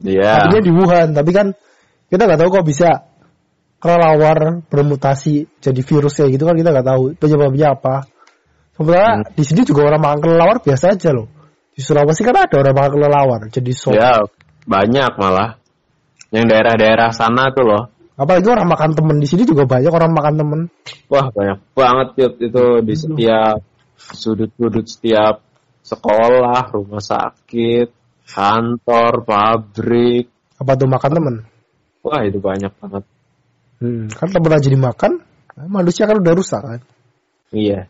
Iya. 0.05 0.45
Apinya 0.45 0.61
di 0.61 0.73
Wuhan, 0.73 1.09
tapi 1.17 1.31
kan 1.33 1.57
kita 2.13 2.29
nggak 2.29 2.41
tahu 2.41 2.51
kok 2.61 2.67
bisa 2.67 2.89
kelelawar 3.81 4.61
bermutasi 4.69 5.49
jadi 5.63 5.81
virus 5.81 6.21
kayak 6.21 6.37
gitu 6.37 6.45
kan 6.45 6.57
kita 6.59 6.69
nggak 6.69 6.89
tahu 6.89 7.03
penyebabnya 7.17 7.73
apa. 7.79 8.05
Sementara 8.77 9.09
Hmm. 9.21 9.25
di 9.33 9.45
sini 9.45 9.63
juga 9.65 9.89
orang 9.89 10.01
makan 10.05 10.19
kelelawar 10.21 10.57
biasa 10.61 10.97
aja 10.97 11.11
loh. 11.13 11.29
Di 11.73 11.81
Sulawesi 11.81 12.21
kan 12.25 12.37
ada 12.37 12.57
orang 12.61 12.77
makan 12.77 12.91
kelelawar 12.93 13.41
jadi 13.49 13.73
sop. 13.73 13.97
Ya, 13.97 14.21
banyak 14.69 15.13
malah. 15.17 15.57
Yang 16.29 16.45
daerah-daerah 16.53 17.09
sana 17.17 17.53
tuh 17.57 17.65
loh. 17.65 17.83
Apalagi 18.21 18.53
orang 18.53 18.69
makan 18.69 18.93
temen 18.93 19.17
di 19.17 19.25
sini 19.25 19.49
juga 19.49 19.65
banyak 19.65 19.89
orang 19.89 20.13
makan 20.13 20.35
temen. 20.37 20.61
Wah, 21.09 21.33
banyak 21.33 21.57
banget 21.73 22.09
Yud. 22.21 22.35
itu 22.37 22.65
di 22.85 22.93
setiap 22.93 23.65
sudut-sudut 23.97 24.85
setiap 24.85 25.41
sekolah, 25.81 26.69
rumah 26.69 27.01
sakit, 27.01 27.89
kantor, 28.29 29.25
pabrik. 29.25 30.29
Apa 30.61 30.77
tuh 30.77 30.85
makan 30.85 31.11
temen? 31.17 31.35
Wah, 32.05 32.21
itu 32.29 32.37
banyak 32.37 32.69
banget. 32.77 33.09
Hmm, 33.81 34.13
kan 34.13 34.29
temen 34.29 34.53
aja 34.53 34.69
dimakan, 34.69 35.25
nah, 35.57 35.69
manusia 35.81 36.05
kan 36.05 36.21
udah 36.21 36.37
rusak 36.37 36.61
kan. 36.61 36.81
Iya. 37.57 37.89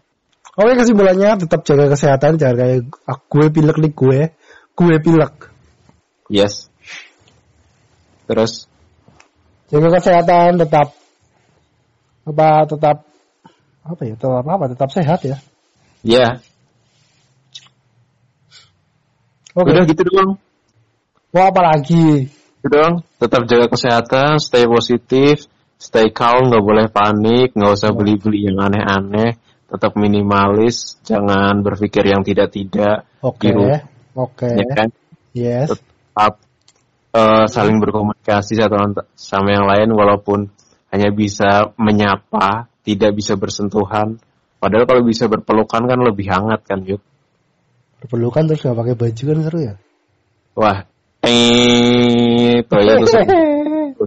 Oke 0.54 0.78
kesimpulannya 0.78 1.42
tetap 1.42 1.66
jaga 1.66 1.90
kesehatan, 1.90 2.38
jangan 2.38 2.54
kayak 2.54 2.78
ah, 3.02 3.18
gue 3.18 3.46
pilek 3.50 3.82
nih 3.82 3.92
gue, 3.98 4.20
gue 4.78 4.94
pilek. 5.02 5.34
Yes. 6.30 6.70
Terus 8.30 8.69
jaga 9.70 9.88
kesehatan 9.98 10.58
tetap 10.58 10.92
apa 12.26 12.48
tetap 12.68 12.96
apa 13.86 14.00
ya 14.04 14.14
tetap 14.18 14.44
apa 14.44 14.64
tetap 14.70 14.88
sehat 14.92 15.20
ya 15.24 15.36
ya, 16.04 16.28
oke 19.56 19.70
udah 19.70 19.84
gitu 19.88 20.02
doang. 20.06 20.36
mau 21.32 21.44
apa 21.48 21.60
lagi 21.74 22.28
Gitu 22.60 22.76
doang. 22.76 23.00
Tetap 23.16 23.48
jaga 23.48 23.72
kesehatan, 23.72 24.36
stay 24.36 24.68
positif, 24.68 25.48
stay 25.80 26.12
calm, 26.12 26.52
nggak 26.52 26.60
boleh 26.60 26.86
panik, 26.92 27.56
nggak 27.56 27.72
usah 27.72 27.96
beli-beli 27.96 28.52
yang 28.52 28.60
aneh-aneh, 28.60 29.40
tetap 29.64 29.96
minimalis, 29.96 31.00
jangan 31.00 31.64
berpikir 31.64 32.04
yang 32.04 32.20
tidak-tidak. 32.20 33.08
oke 33.24 33.40
Di 33.40 33.48
rumah, 33.56 33.80
oke 34.12 34.44
ya 34.44 34.66
kan? 34.76 34.88
yes 35.32 35.72
tetap 35.72 36.42
eh, 37.14 37.44
saling 37.50 37.78
berkomunikasi 37.82 38.58
satu 38.58 39.06
sama 39.14 39.48
yang 39.54 39.66
lain 39.66 39.90
walaupun 39.94 40.50
hanya 40.90 41.14
bisa 41.14 41.70
menyapa, 41.78 42.66
tidak 42.82 43.14
bisa 43.14 43.38
bersentuhan. 43.38 44.18
Padahal 44.61 44.84
kalau 44.84 45.02
bisa 45.06 45.30
berpelukan 45.30 45.86
kan 45.86 45.98
lebih 46.02 46.26
hangat 46.28 46.61
kan, 46.66 46.82
Yud. 46.84 47.00
berpelukan 48.00 48.48
terus 48.48 48.64
nggak 48.64 48.78
pakai 48.80 48.94
baju 48.96 49.22
kan 49.28 49.38
seru 49.44 49.58
ya? 49.61 49.74
Wah, 50.56 50.78
eh, 51.20 52.64
itu 52.64 52.74
ya 52.80 52.94
tuh 52.96 53.08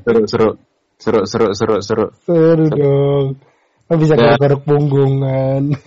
seru, 0.02 0.22
seru, 0.26 0.50
seru, 0.98 1.20
seru, 1.24 1.48
seru, 1.54 1.76
seru. 1.80 2.06
seru. 2.26 2.66
Dong. 2.74 3.28
Kan 3.86 3.98
bisa 4.02 4.18
garuk 4.18 4.62
punggungan. 4.66 5.78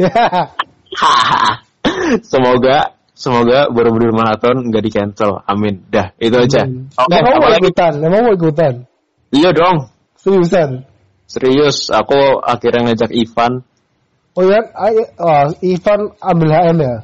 Semoga, 2.30 2.95
semoga 3.16 3.72
Borobudur 3.72 4.12
Marathon 4.12 4.68
nggak 4.68 4.82
di 4.84 4.90
cancel. 4.92 5.40
Amin. 5.48 5.88
Dah, 5.88 6.12
itu 6.20 6.36
aja. 6.36 6.68
Oke, 6.68 7.16
apa 7.16 7.40
mau 7.40 7.50
ikutan 7.56 7.92
emang 8.04 8.20
mau 8.28 8.34
ikutan 8.36 8.84
Iya 9.32 9.50
dong, 9.56 9.88
seriusan 10.20 10.84
serius. 11.26 11.88
Aku 11.90 12.44
akhirnya 12.44 12.92
ngajak 12.92 13.10
Ivan. 13.10 13.64
oh 14.36 14.44
ya 14.44 14.60
oh, 15.16 15.48
Ivan 15.64 16.00
ambil 16.20 16.48
HM 16.52 16.78
ya 16.78 16.96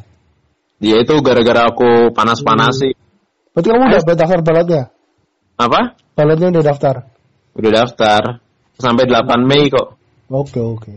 Dia 0.83 0.97
itu 1.01 1.15
gara-gara 1.25 1.67
aku 1.73 2.13
panas-panas 2.13 2.77
sih. 2.77 2.93
berarti 3.57 3.69
kamu 3.73 3.85
udah 3.89 4.03
daftar 4.05 4.41
balotnya 4.45 4.83
Apa? 5.57 5.97
balotnya 6.13 6.53
udah 6.53 6.65
daftar 6.65 6.95
Udah 7.53 7.71
daftar. 7.85 8.23
Sampai 8.81 9.05
8 9.05 9.45
Mei 9.45 9.69
kok. 9.69 9.97
Oke 10.33 10.59
oke. 10.59 10.93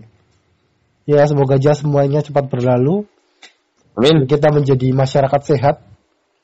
Ya 1.06 1.28
semoga 1.28 1.60
aja 1.60 1.76
semuanya 1.76 2.24
cepat 2.24 2.48
berlalu. 2.48 3.06
Amin. 3.96 4.28
Kita 4.28 4.52
menjadi 4.52 4.92
masyarakat 4.92 5.42
sehat. 5.44 5.82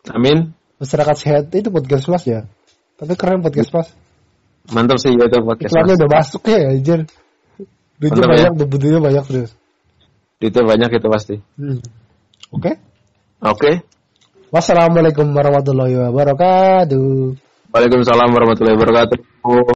Amin. 0.08 0.56
Masyarakat 0.82 1.16
sehat 1.20 1.44
itu 1.54 1.70
podcast 1.70 2.08
mas 2.08 2.24
ya. 2.26 2.48
Tapi 2.98 3.14
keren 3.20 3.44
podcast 3.44 3.70
mas. 3.76 3.88
Mantap 4.72 4.98
sih 5.02 5.14
itu 5.14 5.38
podcast. 5.44 5.74
Iklannya 5.74 5.94
Mas. 5.94 6.00
udah 6.00 6.10
masuk 6.10 6.42
ya 6.48 6.60
anjir. 6.70 7.00
Duitnya 8.02 8.26
ya. 8.26 8.30
banyak, 8.34 8.52
tuh, 8.58 8.68
butuhnya 8.70 9.00
banyak 9.02 9.24
terus. 9.30 9.52
Itu 10.42 10.60
banyak 10.66 10.90
itu 10.90 11.08
pasti. 11.10 11.36
Hmm. 11.58 11.82
Oke. 12.50 12.82
Oke. 13.46 13.72
Wassalamualaikum 14.50 15.30
warahmatullahi 15.32 15.96
wabarakatuh. 16.10 17.38
Waalaikumsalam 17.72 18.30
warahmatullahi 18.36 18.76
wabarakatuh. 18.76 19.18